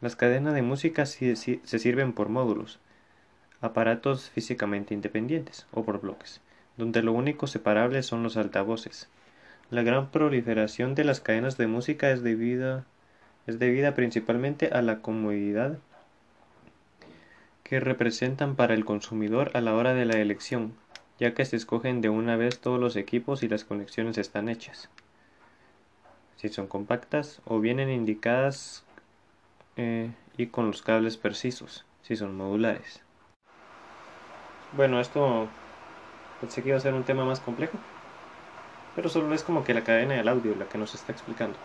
las 0.00 0.16
cadenas 0.16 0.54
de 0.54 0.62
música 0.62 1.06
se 1.06 1.56
sirven 1.64 2.12
por 2.12 2.28
módulos, 2.28 2.80
aparatos 3.60 4.28
físicamente 4.28 4.92
independientes 4.92 5.66
o 5.72 5.84
por 5.84 6.00
bloques, 6.00 6.40
donde 6.76 7.02
lo 7.02 7.12
único 7.12 7.46
separable 7.46 8.02
son 8.02 8.22
los 8.22 8.36
altavoces. 8.36 9.08
La 9.70 9.82
gran 9.82 10.10
proliferación 10.10 10.94
de 10.94 11.04
las 11.04 11.20
cadenas 11.20 11.56
de 11.56 11.66
música 11.66 12.10
es 12.10 12.22
debida 12.22 12.84
es 13.46 13.58
debida 13.58 13.94
principalmente 13.94 14.68
a 14.68 14.82
la 14.82 15.00
comodidad 15.00 15.78
que 17.64 17.80
representan 17.80 18.54
para 18.54 18.74
el 18.74 18.84
consumidor 18.84 19.50
a 19.54 19.60
la 19.60 19.74
hora 19.74 19.94
de 19.94 20.04
la 20.04 20.18
elección, 20.18 20.74
ya 21.18 21.34
que 21.34 21.44
se 21.44 21.56
escogen 21.56 22.00
de 22.00 22.08
una 22.08 22.36
vez 22.36 22.58
todos 22.58 22.78
los 22.78 22.96
equipos 22.96 23.42
y 23.42 23.48
las 23.48 23.64
conexiones 23.64 24.18
están 24.18 24.48
hechas. 24.48 24.88
Si 26.36 26.48
son 26.48 26.66
compactas 26.66 27.40
o 27.44 27.60
vienen 27.60 27.88
indicadas 27.88 28.84
eh, 29.76 30.10
y 30.36 30.46
con 30.46 30.66
los 30.66 30.82
cables 30.82 31.16
precisos, 31.16 31.84
si 32.02 32.16
son 32.16 32.36
modulares. 32.36 33.00
Bueno, 34.76 35.00
esto 35.00 35.48
pensé 36.40 36.62
que 36.62 36.70
iba 36.70 36.78
a 36.78 36.80
ser 36.80 36.94
un 36.94 37.04
tema 37.04 37.24
más 37.24 37.40
complejo. 37.40 37.78
pero 38.94 39.08
solo 39.08 39.34
es 39.34 39.42
como 39.42 39.64
que 39.64 39.72
la 39.72 39.84
cadena 39.84 40.14
del 40.14 40.28
audio 40.28 40.54
la 40.54 40.66
que 40.66 40.76
nos 40.76 40.94
está 40.94 41.12
explicando. 41.12 41.56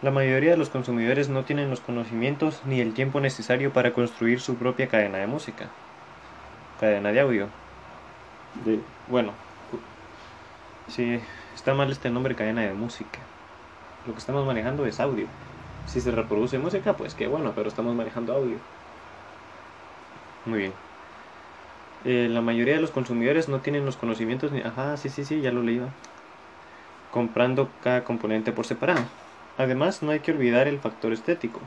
La 0.00 0.12
mayoría 0.12 0.52
de 0.52 0.56
los 0.56 0.70
consumidores 0.70 1.28
no 1.28 1.44
tienen 1.44 1.70
los 1.70 1.80
conocimientos 1.80 2.62
ni 2.64 2.80
el 2.80 2.94
tiempo 2.94 3.20
necesario 3.20 3.72
para 3.72 3.92
construir 3.92 4.40
su 4.40 4.54
propia 4.54 4.88
cadena 4.88 5.18
de 5.18 5.26
música, 5.26 5.66
cadena 6.78 7.10
de 7.10 7.18
audio. 7.18 7.48
De, 8.64 8.78
bueno, 9.08 9.32
si 10.86 11.20
está 11.54 11.74
mal 11.74 11.90
este 11.90 12.10
nombre 12.10 12.36
cadena 12.36 12.62
de 12.62 12.74
música. 12.74 13.18
Lo 14.06 14.12
que 14.12 14.20
estamos 14.20 14.46
manejando 14.46 14.86
es 14.86 15.00
audio. 15.00 15.26
Si 15.86 16.00
se 16.00 16.12
reproduce 16.12 16.58
música, 16.58 16.96
pues 16.96 17.14
qué 17.14 17.26
bueno, 17.26 17.52
pero 17.56 17.68
estamos 17.68 17.94
manejando 17.96 18.34
audio. 18.34 18.56
Muy 20.44 20.60
bien. 20.60 20.72
Eh, 22.04 22.28
la 22.30 22.40
mayoría 22.40 22.74
de 22.74 22.80
los 22.80 22.92
consumidores 22.92 23.48
no 23.48 23.60
tienen 23.60 23.84
los 23.84 23.96
conocimientos 23.96 24.52
ni... 24.52 24.60
Ajá, 24.60 24.96
sí, 24.96 25.08
sí, 25.08 25.24
sí, 25.24 25.40
ya 25.40 25.50
lo 25.50 25.62
leí. 25.62 25.80
Comprando 27.10 27.68
cada 27.82 28.04
componente 28.04 28.52
por 28.52 28.64
separado. 28.64 29.04
Además, 29.58 30.02
no 30.02 30.12
hay 30.12 30.20
que 30.20 30.30
olvidar 30.30 30.68
el 30.68 30.78
factor 30.78 31.12
estético, 31.12 31.60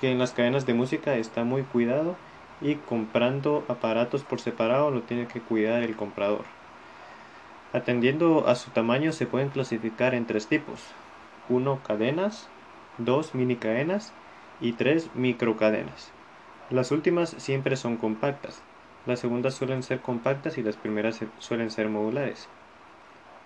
que 0.00 0.10
en 0.10 0.18
las 0.18 0.32
cadenas 0.32 0.64
de 0.66 0.74
música 0.74 1.16
está 1.16 1.44
muy 1.44 1.62
cuidado 1.62 2.16
y 2.62 2.74
comprando 2.76 3.66
aparatos 3.68 4.22
por 4.22 4.40
separado 4.40 4.90
lo 4.90 5.02
tiene 5.02 5.26
que 5.26 5.40
cuidar 5.40 5.82
el 5.82 5.94
comprador. 5.94 6.46
Atendiendo 7.74 8.48
a 8.48 8.54
su 8.54 8.70
tamaño 8.70 9.12
se 9.12 9.26
pueden 9.26 9.50
clasificar 9.50 10.14
en 10.14 10.26
tres 10.26 10.46
tipos. 10.48 10.80
1. 11.48 11.80
Cadenas, 11.86 12.48
2. 12.96 13.34
Mini 13.34 13.56
cadenas 13.56 14.12
y 14.60 14.72
3. 14.72 15.10
Microcadenas. 15.14 16.10
Las 16.70 16.92
últimas 16.92 17.30
siempre 17.30 17.76
son 17.76 17.96
compactas, 17.98 18.62
las 19.06 19.20
segundas 19.20 19.54
suelen 19.54 19.82
ser 19.82 20.00
compactas 20.00 20.56
y 20.56 20.62
las 20.62 20.76
primeras 20.76 21.20
suelen 21.38 21.70
ser 21.70 21.88
modulares. 21.88 22.48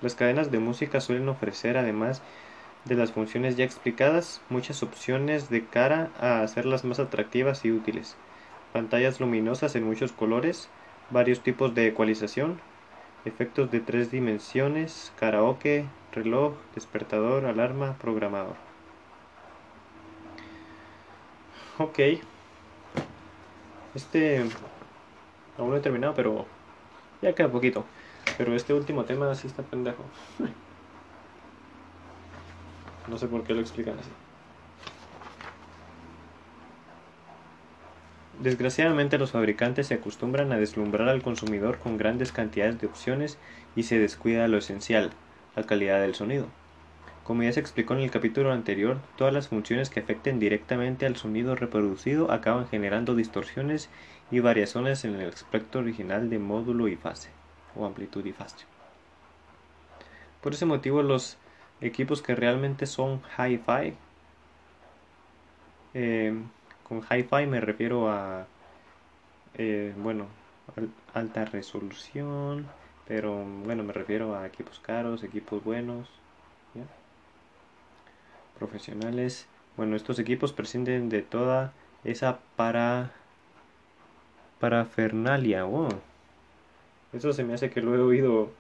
Las 0.02 0.14
cadenas 0.14 0.50
de 0.50 0.59
música 0.61 1.00
suelen 1.00 1.29
ofrecer 1.29 1.76
además 1.79 2.22
de 2.87 2.94
las 2.94 3.11
funciones 3.12 3.57
ya 3.57 3.64
explicadas, 3.64 4.40
muchas 4.49 4.83
opciones 4.83 5.51
de 5.51 5.64
cara 5.64 6.11
a 6.20 6.42
hacerlas 6.42 6.85
más 6.85 7.01
atractivas 7.01 7.64
y 7.64 7.72
útiles. 7.72 8.14
Pantallas 8.72 9.20
luminosas 9.20 9.75
en 9.75 9.85
muchos 9.85 10.12
colores, 10.12 10.68
varios 11.11 11.40
tipos 11.40 11.75
de 11.75 11.88
ecualización, 11.88 12.61
efectos 13.25 13.70
de 13.72 13.81
tres 13.81 14.12
dimensiones, 14.12 15.12
karaoke, 15.18 15.87
reloj, 16.12 16.55
despertador, 16.75 17.46
alarma, 17.46 17.96
programador. 18.01 18.55
Ok. 21.79 21.99
Este 23.94 24.44
aún 25.59 25.70
no 25.70 25.77
he 25.77 25.81
terminado, 25.81 26.14
pero 26.14 26.46
ya 27.20 27.35
queda 27.35 27.49
poquito. 27.49 27.85
Pero 28.38 28.55
este 28.55 28.75
último 28.75 29.05
tema 29.05 29.35
sí 29.35 29.49
está 29.49 29.62
pendejo. 29.62 30.05
No 33.09 33.19
sé 33.19 33.27
por 33.29 33.45
qué 33.45 33.55
lo 33.55 33.61
explican 33.61 33.99
así. 33.99 34.11
Desgraciadamente 38.40 39.16
los 39.16 39.31
fabricantes 39.31 39.87
se 39.87 39.95
acostumbran 39.95 40.53
a 40.53 40.59
deslumbrar 40.59 41.09
al 41.09 41.23
consumidor 41.23 41.79
con 41.79 41.97
grandes 41.97 42.33
cantidades 42.33 42.79
de 42.81 42.87
opciones 42.87 43.38
y 43.75 43.85
se 43.85 43.99
descuida 43.99 44.47
lo 44.47 44.59
esencial, 44.59 45.11
la 45.55 45.62
calidad 45.62 46.01
del 46.01 46.14
sonido. 46.14 46.47
Como 47.25 47.42
ya 47.42 47.53
se 47.53 47.61
explicó 47.61 47.95
en 47.95 48.01
el 48.01 48.11
capítulo 48.11 48.53
anterior, 48.53 48.99
todas 49.16 49.33
las 49.33 49.49
funciones 49.49 49.90
que 49.90 50.01
afecten 50.01 50.38
directamente 50.38 51.07
al 51.07 51.16
sonido 51.16 51.57
reproducido 51.57 52.31
acaban 52.31 52.69
generando 52.69 53.16
distorsiones 53.16 53.88
y 54.31 54.40
variaciones 54.40 55.05
en 55.05 55.16
el 55.16 55.31
aspecto 55.31 55.79
original 55.79 56.31
de 56.31 56.38
módulo 56.38 56.88
y 56.88 56.97
fase, 56.97 57.31
o 57.75 57.87
amplitud 57.87 58.25
y 58.27 58.33
fase. 58.33 58.66
Por 60.40 60.53
ese 60.53 60.66
motivo 60.66 61.03
los 61.03 61.38
equipos 61.81 62.23
que 62.23 62.35
realmente 62.35 62.87
son 62.87 63.23
hi-fi. 63.39 63.95
Eh, 65.95 66.35
con 66.85 66.99
hi-fi 66.99 67.47
me 67.47 67.61
refiero 67.61 68.11
a, 68.11 68.47
eh, 69.55 69.95
bueno, 69.97 70.27
alta 71.15 71.45
resolución, 71.45 72.67
pero 73.07 73.45
bueno, 73.65 73.83
me 73.83 73.93
refiero 73.93 74.37
a 74.37 74.47
equipos 74.47 74.81
caros, 74.81 75.23
equipos 75.23 75.62
buenos, 75.65 76.09
profesionales. 78.59 79.47
Bueno, 79.77 79.97
estos 79.97 80.19
equipos 80.19 80.53
prescinden 80.53 81.09
de 81.09 81.23
toda 81.23 81.73
esa 82.05 82.39
para 82.57 83.12
parafernalia. 84.61 85.67
Oh. 85.67 85.89
Eso 87.12 87.33
se 87.33 87.45
me 87.45 87.55
hace 87.55 87.71
que 87.71 87.83
lo 87.83 87.95
he 87.95 88.01
oído 88.01 88.51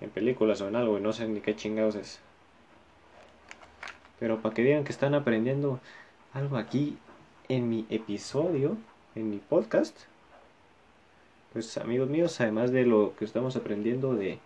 en 0.00 0.10
películas 0.10 0.60
o 0.60 0.68
en 0.68 0.76
algo 0.76 0.98
y 0.98 1.00
no 1.00 1.12
sé 1.12 1.26
ni 1.28 1.40
qué 1.40 1.56
chingados 1.56 1.96
es. 1.96 2.20
Pero 4.20 4.40
para 4.40 4.54
que 4.54 4.62
digan 4.62 4.84
que 4.84 4.92
están 4.92 5.14
aprendiendo 5.14 5.80
algo 6.32 6.56
aquí 6.56 6.98
en 7.48 7.68
mi 7.68 7.86
episodio, 7.88 8.76
en 9.14 9.30
mi 9.30 9.38
podcast, 9.38 9.96
pues 11.52 11.76
amigos 11.78 12.08
míos, 12.08 12.40
además 12.40 12.72
de 12.72 12.84
lo 12.84 13.14
que 13.16 13.24
estamos 13.24 13.56
aprendiendo 13.56 14.14
de, 14.14 14.38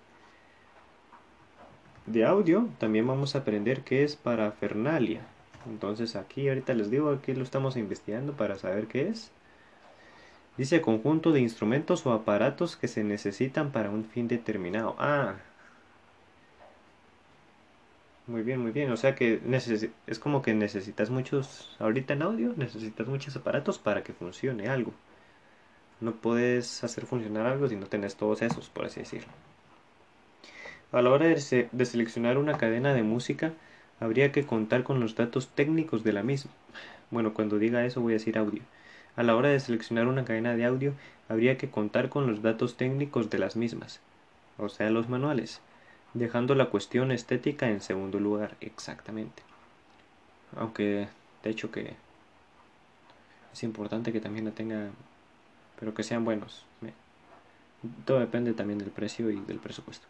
de 2.07 2.25
audio, 2.25 2.69
también 2.79 3.07
vamos 3.07 3.35
a 3.35 3.41
aprender 3.41 3.83
qué 3.83 4.05
es 4.05 4.17
parafernalia. 4.17 5.21
Entonces 5.67 6.17
aquí 6.17 6.49
ahorita 6.49 6.75
les 6.75 6.91
digo, 6.91 7.11
aquí 7.11 7.35
lo 7.35 7.43
estamos 7.43 7.77
investigando 7.77 8.33
para 8.33 8.57
saber 8.57 8.87
qué 8.87 9.09
es. 9.09 9.31
Dice 10.57 10.83
conjunto 10.83 11.33
de 11.33 11.41
instrumentos 11.41 12.05
o 12.05 12.13
aparatos 12.13 12.77
que 12.77 12.89
se 12.89 13.05
necesitan 13.05 13.73
para 13.73 13.91
un 13.91 14.05
fin 14.05 14.29
determinado. 14.29 14.95
Ah, 14.99 15.37
muy 18.27 18.43
bien, 18.43 18.61
muy 18.61 18.73
bien. 18.73 18.91
O 18.91 18.97
sea 18.97 19.15
que 19.15 19.41
es 20.07 20.19
como 20.19 20.43
que 20.43 20.55
necesitas 20.55 21.11
muchos, 21.11 21.75
ahorita 21.79 22.15
en 22.15 22.23
audio, 22.23 22.55
necesitas 22.57 23.07
muchos 23.07 23.37
aparatos 23.37 23.79
para 23.79 24.03
que 24.03 24.13
funcione 24.13 24.69
algo. 24.69 24.93
No 26.01 26.13
puedes 26.13 26.85
hacer 26.85 27.07
funcionar 27.07 27.47
algo 27.47 27.69
si 27.69 27.77
no 27.77 27.87
tenés 27.87 28.17
todos 28.17 28.43
esos, 28.43 28.69
por 28.71 28.87
así 28.87 29.01
decirlo. 29.01 29.33
A 30.93 31.01
la 31.03 31.11
hora 31.11 31.27
de, 31.27 31.69
de 31.73 31.85
seleccionar 31.87 32.39
una 32.39 32.59
cadena 32.59 32.95
de 32.95 33.03
música, 33.03 33.53
habría 34.01 34.33
que 34.33 34.45
contar 34.45 34.83
con 34.83 35.01
los 35.01 35.15
datos 35.15 35.49
técnicos 35.49 36.05
de 36.05 36.13
la 36.13 36.23
misma. 36.23 36.51
Bueno, 37.11 37.35
cuando 37.35 37.59
diga 37.59 37.85
eso 37.85 38.01
voy 38.01 38.15
a 38.15 38.19
decir 38.19 38.39
audio. 38.39 38.63
A 39.17 39.23
la 39.23 39.37
hora 39.37 39.49
de 39.51 39.61
seleccionar 39.61 40.07
una 40.07 40.25
cadena 40.25 40.55
de 40.57 40.65
audio, 40.65 40.95
habría 41.29 41.59
que 41.59 41.71
contar 41.71 42.09
con 42.09 42.27
los 42.27 42.43
datos 42.43 42.77
técnicos 42.77 43.31
de 43.31 43.39
las 43.39 43.57
mismas, 43.57 44.01
o 44.59 44.69
sea, 44.69 44.91
los 44.91 45.09
manuales 45.09 45.61
dejando 46.14 46.55
la 46.55 46.66
cuestión 46.70 47.11
estética 47.12 47.68
en 47.68 47.81
segundo 47.81 48.20
lugar, 48.20 48.57
exactamente. 48.61 49.42
Aunque, 50.57 51.09
de 51.42 51.51
hecho, 51.51 51.70
que 51.70 51.94
es 53.53 53.62
importante 53.62 54.12
que 54.12 54.20
también 54.20 54.44
la 54.44 54.53
tenga, 54.53 54.90
pero 55.79 55.94
que 55.94 56.03
sean 56.03 56.25
buenos. 56.25 56.64
Todo 58.05 58.20
depende 58.20 58.53
también 58.53 58.79
del 58.79 58.90
precio 58.90 59.31
y 59.31 59.40
del 59.40 59.59
presupuesto. 59.59 60.07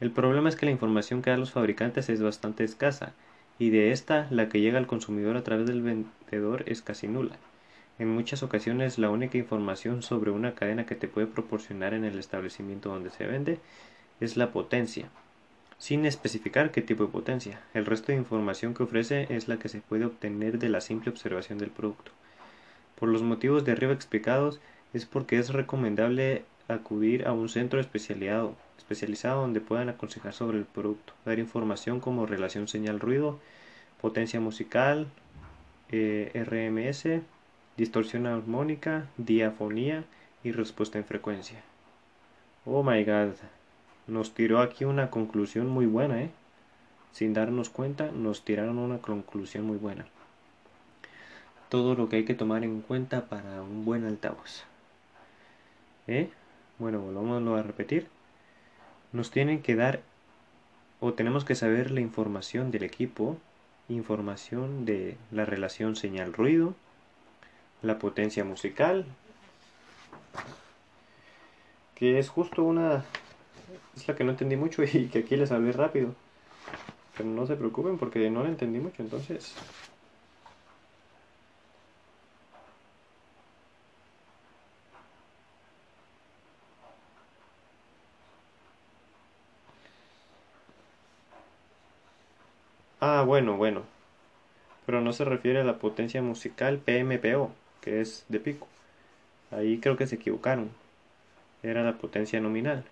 El 0.00 0.12
problema 0.12 0.48
es 0.48 0.56
que 0.56 0.66
la 0.66 0.72
información 0.72 1.22
que 1.22 1.30
dan 1.30 1.40
los 1.40 1.50
fabricantes 1.50 2.08
es 2.08 2.22
bastante 2.22 2.62
escasa, 2.62 3.12
y 3.58 3.70
de 3.70 3.90
esta, 3.90 4.28
la 4.30 4.48
que 4.48 4.60
llega 4.60 4.78
al 4.78 4.86
consumidor 4.86 5.36
a 5.36 5.42
través 5.42 5.66
del 5.66 5.82
vendedor 5.82 6.62
es 6.66 6.80
casi 6.80 7.08
nula. 7.08 7.36
En 7.98 8.08
muchas 8.08 8.44
ocasiones 8.44 8.98
la 8.98 9.10
única 9.10 9.38
información 9.38 10.02
sobre 10.02 10.30
una 10.30 10.54
cadena 10.54 10.86
que 10.86 10.94
te 10.94 11.08
puede 11.08 11.26
proporcionar 11.26 11.94
en 11.94 12.04
el 12.04 12.18
establecimiento 12.20 12.90
donde 12.90 13.10
se 13.10 13.26
vende 13.26 13.58
es 14.20 14.36
la 14.36 14.52
potencia, 14.52 15.10
sin 15.78 16.04
especificar 16.04 16.72
qué 16.72 16.82
tipo 16.82 17.04
de 17.04 17.12
potencia. 17.12 17.60
El 17.72 17.86
resto 17.86 18.12
de 18.12 18.18
información 18.18 18.74
que 18.74 18.82
ofrece 18.82 19.26
es 19.30 19.48
la 19.48 19.58
que 19.58 19.68
se 19.68 19.80
puede 19.80 20.04
obtener 20.04 20.58
de 20.58 20.68
la 20.68 20.80
simple 20.80 21.10
observación 21.10 21.58
del 21.58 21.70
producto. 21.70 22.10
Por 22.96 23.08
los 23.08 23.22
motivos 23.22 23.64
de 23.64 23.72
arriba 23.72 23.92
explicados, 23.92 24.60
es 24.92 25.06
porque 25.06 25.38
es 25.38 25.50
recomendable 25.50 26.44
acudir 26.66 27.26
a 27.26 27.32
un 27.32 27.48
centro 27.48 27.80
especializado, 27.80 28.56
especializado 28.76 29.42
donde 29.42 29.60
puedan 29.60 29.88
aconsejar 29.88 30.32
sobre 30.32 30.58
el 30.58 30.64
producto, 30.64 31.12
dar 31.24 31.38
información 31.38 32.00
como 32.00 32.26
relación 32.26 32.68
señal-ruido, 32.68 33.38
potencia 34.00 34.40
musical, 34.40 35.06
eh, 35.90 36.30
RMS, 36.34 37.22
distorsión 37.76 38.26
armónica, 38.26 39.06
diafonía 39.16 40.04
y 40.42 40.52
respuesta 40.52 40.98
en 40.98 41.04
frecuencia. 41.04 41.60
Oh 42.64 42.82
my 42.82 43.04
god, 43.04 43.34
nos 44.08 44.34
tiró 44.34 44.60
aquí 44.60 44.84
una 44.84 45.10
conclusión 45.10 45.68
muy 45.68 45.86
buena, 45.86 46.22
¿eh? 46.22 46.30
Sin 47.12 47.34
darnos 47.34 47.68
cuenta, 47.68 48.10
nos 48.10 48.44
tiraron 48.44 48.78
una 48.78 48.98
conclusión 48.98 49.64
muy 49.64 49.76
buena. 49.76 50.06
Todo 51.68 51.94
lo 51.94 52.08
que 52.08 52.16
hay 52.16 52.24
que 52.24 52.34
tomar 52.34 52.64
en 52.64 52.80
cuenta 52.80 53.26
para 53.26 53.62
un 53.62 53.84
buen 53.84 54.04
altavoz. 54.04 54.64
¿Eh? 56.06 56.30
Bueno, 56.78 57.00
volvamos 57.00 57.58
a 57.58 57.62
repetir. 57.62 58.08
Nos 59.12 59.30
tienen 59.30 59.62
que 59.62 59.76
dar 59.76 60.00
o 61.00 61.12
tenemos 61.12 61.44
que 61.44 61.54
saber 61.54 61.90
la 61.90 62.00
información 62.00 62.70
del 62.70 62.82
equipo, 62.82 63.36
información 63.88 64.84
de 64.84 65.16
la 65.30 65.44
relación 65.44 65.96
señal-ruido, 65.96 66.74
la 67.82 67.98
potencia 67.98 68.44
musical, 68.44 69.04
que 71.94 72.18
es 72.18 72.28
justo 72.28 72.62
una 72.62 73.04
es 73.96 74.08
la 74.08 74.16
que 74.16 74.24
no 74.24 74.30
entendí 74.32 74.56
mucho 74.56 74.82
y 74.92 75.08
que 75.08 75.20
aquí 75.20 75.36
les 75.36 75.52
hablé 75.52 75.72
rápido. 75.72 76.14
Pero 77.16 77.28
no 77.28 77.46
se 77.46 77.56
preocupen 77.56 77.98
porque 77.98 78.30
no 78.30 78.42
la 78.42 78.48
entendí 78.48 78.78
mucho, 78.80 79.02
entonces... 79.02 79.54
Ah, 93.00 93.22
bueno, 93.26 93.56
bueno. 93.56 93.82
Pero 94.86 95.00
no 95.00 95.12
se 95.12 95.24
refiere 95.24 95.60
a 95.60 95.64
la 95.64 95.78
potencia 95.78 96.22
musical 96.22 96.78
PMPO, 96.78 97.52
que 97.80 98.00
es 98.00 98.24
de 98.28 98.40
pico. 98.40 98.66
Ahí 99.50 99.78
creo 99.80 99.96
que 99.96 100.06
se 100.06 100.16
equivocaron. 100.16 100.70
Era 101.62 101.82
la 101.84 101.98
potencia 101.98 102.40
nominal. 102.40 102.84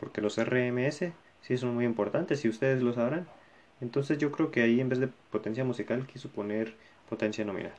Porque 0.00 0.22
los 0.22 0.38
RMS 0.38 1.12
sí 1.42 1.58
son 1.58 1.74
muy 1.74 1.84
importantes, 1.84 2.44
y 2.44 2.48
ustedes 2.48 2.82
lo 2.82 2.94
sabrán. 2.94 3.28
Entonces 3.80 4.18
yo 4.18 4.32
creo 4.32 4.50
que 4.50 4.62
ahí 4.62 4.80
en 4.80 4.88
vez 4.88 4.98
de 4.98 5.08
potencia 5.30 5.64
musical 5.64 6.06
quiso 6.06 6.28
poner 6.30 6.74
potencia 7.08 7.44
nominal. 7.44 7.72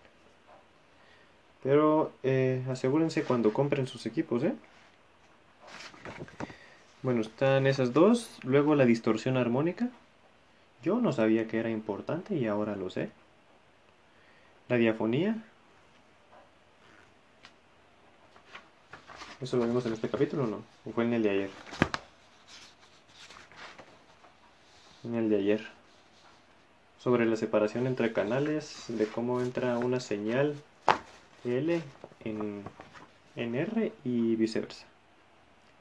Pero 1.64 2.12
eh, 2.24 2.64
asegúrense 2.70 3.24
cuando 3.24 3.54
compren 3.54 3.88
sus 3.88 4.06
equipos, 4.06 4.44
¿eh? 4.44 4.54
Bueno, 7.04 7.22
están 7.22 7.68
esas 7.68 7.94
dos. 7.94 8.38
Luego 8.44 8.76
la 8.76 8.86
distorsión 8.86 9.38
armónica. 9.38 9.90
Yo 10.84 11.00
no 11.00 11.14
sabía 11.14 11.48
que 11.48 11.60
era 11.60 11.70
importante 11.70 12.36
y 12.36 12.48
ahora 12.48 12.76
lo 12.76 12.90
sé. 12.90 13.10
La 14.70 14.78
diafonía. 14.78 15.36
¿Eso 19.40 19.58
lo 19.58 19.66
vimos 19.66 19.86
en 19.86 19.94
este 19.94 20.10
capítulo 20.10 20.44
o 20.44 20.48
no? 20.48 20.64
¿O 20.86 20.92
fue 20.92 21.04
en 21.04 21.14
el 21.14 21.24
de 21.24 21.30
ayer? 21.30 21.50
En 25.12 25.18
el 25.18 25.30
de 25.30 25.36
ayer. 25.36 25.62
Sobre 26.98 27.26
la 27.26 27.36
separación 27.36 27.86
entre 27.86 28.14
canales, 28.14 28.86
de 28.88 29.08
cómo 29.08 29.42
entra 29.42 29.78
una 29.78 30.00
señal 30.00 30.56
L 31.44 31.82
en, 32.24 32.64
en 33.36 33.56
R 33.56 33.92
y 34.06 34.38
viceversa. 34.38 34.86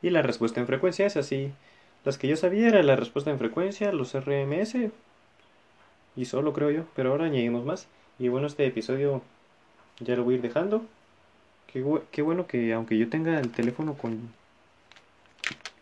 Y 0.02 0.10
la 0.10 0.22
respuesta 0.22 0.58
en 0.58 0.66
frecuencia 0.66 1.06
es 1.06 1.16
así. 1.16 1.52
Las 2.04 2.18
que 2.18 2.26
yo 2.26 2.36
sabía 2.36 2.66
era 2.66 2.82
la 2.82 2.96
respuesta 2.96 3.30
en 3.30 3.38
frecuencia, 3.38 3.92
los 3.92 4.14
RMS 4.14 4.90
y 6.16 6.24
solo 6.24 6.52
creo 6.52 6.72
yo, 6.72 6.82
pero 6.96 7.12
ahora 7.12 7.26
añadimos 7.26 7.64
más. 7.64 7.86
Y 8.18 8.26
bueno, 8.26 8.48
este 8.48 8.66
episodio 8.66 9.22
ya 10.00 10.16
lo 10.16 10.24
voy 10.24 10.34
a 10.34 10.36
ir 10.38 10.42
dejando. 10.42 10.82
Qué, 11.68 12.22
bueno 12.22 12.48
que 12.48 12.72
aunque 12.72 12.98
yo 12.98 13.08
tenga 13.08 13.38
el 13.38 13.52
teléfono 13.52 13.94
con 13.94 14.32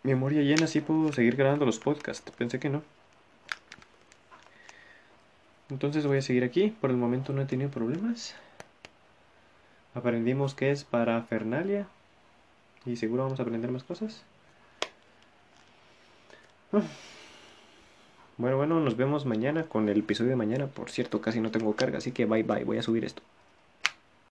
memoria 0.02 0.42
llena, 0.42 0.66
sí 0.66 0.82
puedo 0.82 1.14
seguir 1.14 1.37
grabando 1.37 1.64
los 1.64 1.78
podcasts. 1.78 2.30
Pensé 2.32 2.61
que 2.61 2.68
no. 2.68 2.82
Entonces 5.70 6.07
voy 6.07 6.18
a 6.18 6.22
seguir 6.22 6.44
aquí. 6.44 6.74
Por 6.81 6.90
el 6.90 6.96
momento 6.96 7.33
no 7.33 7.42
he 7.42 7.46
tenido 7.46 7.70
problemas. 7.70 8.35
Aprendimos 9.94 10.54
que 10.54 10.70
es 10.70 10.85
para 10.85 11.20
Fernalia. 11.22 11.87
Y 12.87 12.96
seguro 12.96 13.24
vamos 13.24 13.40
a 13.40 13.42
aprender 13.42 13.70
más 13.70 13.85
cosas. 13.85 14.24
Ah. 16.72 16.83
Bueno, 18.37 18.57
bueno, 18.57 18.81
nos 18.81 18.96
vemos 18.96 19.26
mañana 19.26 19.64
con 19.64 19.88
el 19.88 19.98
episodio 19.98 20.31
de 20.31 20.37
mañana. 20.37 20.66
Por 20.68 20.90
cierto, 20.90 21.20
casi 21.20 21.40
no 21.40 21.50
tengo 21.50 21.74
carga, 21.74 21.98
así 21.98 22.12
que 22.12 22.24
bye 22.24 22.44
bye, 22.44 22.64
voy 22.64 22.78
a 22.78 22.83
subir 22.83 23.04
esto. 23.04 23.22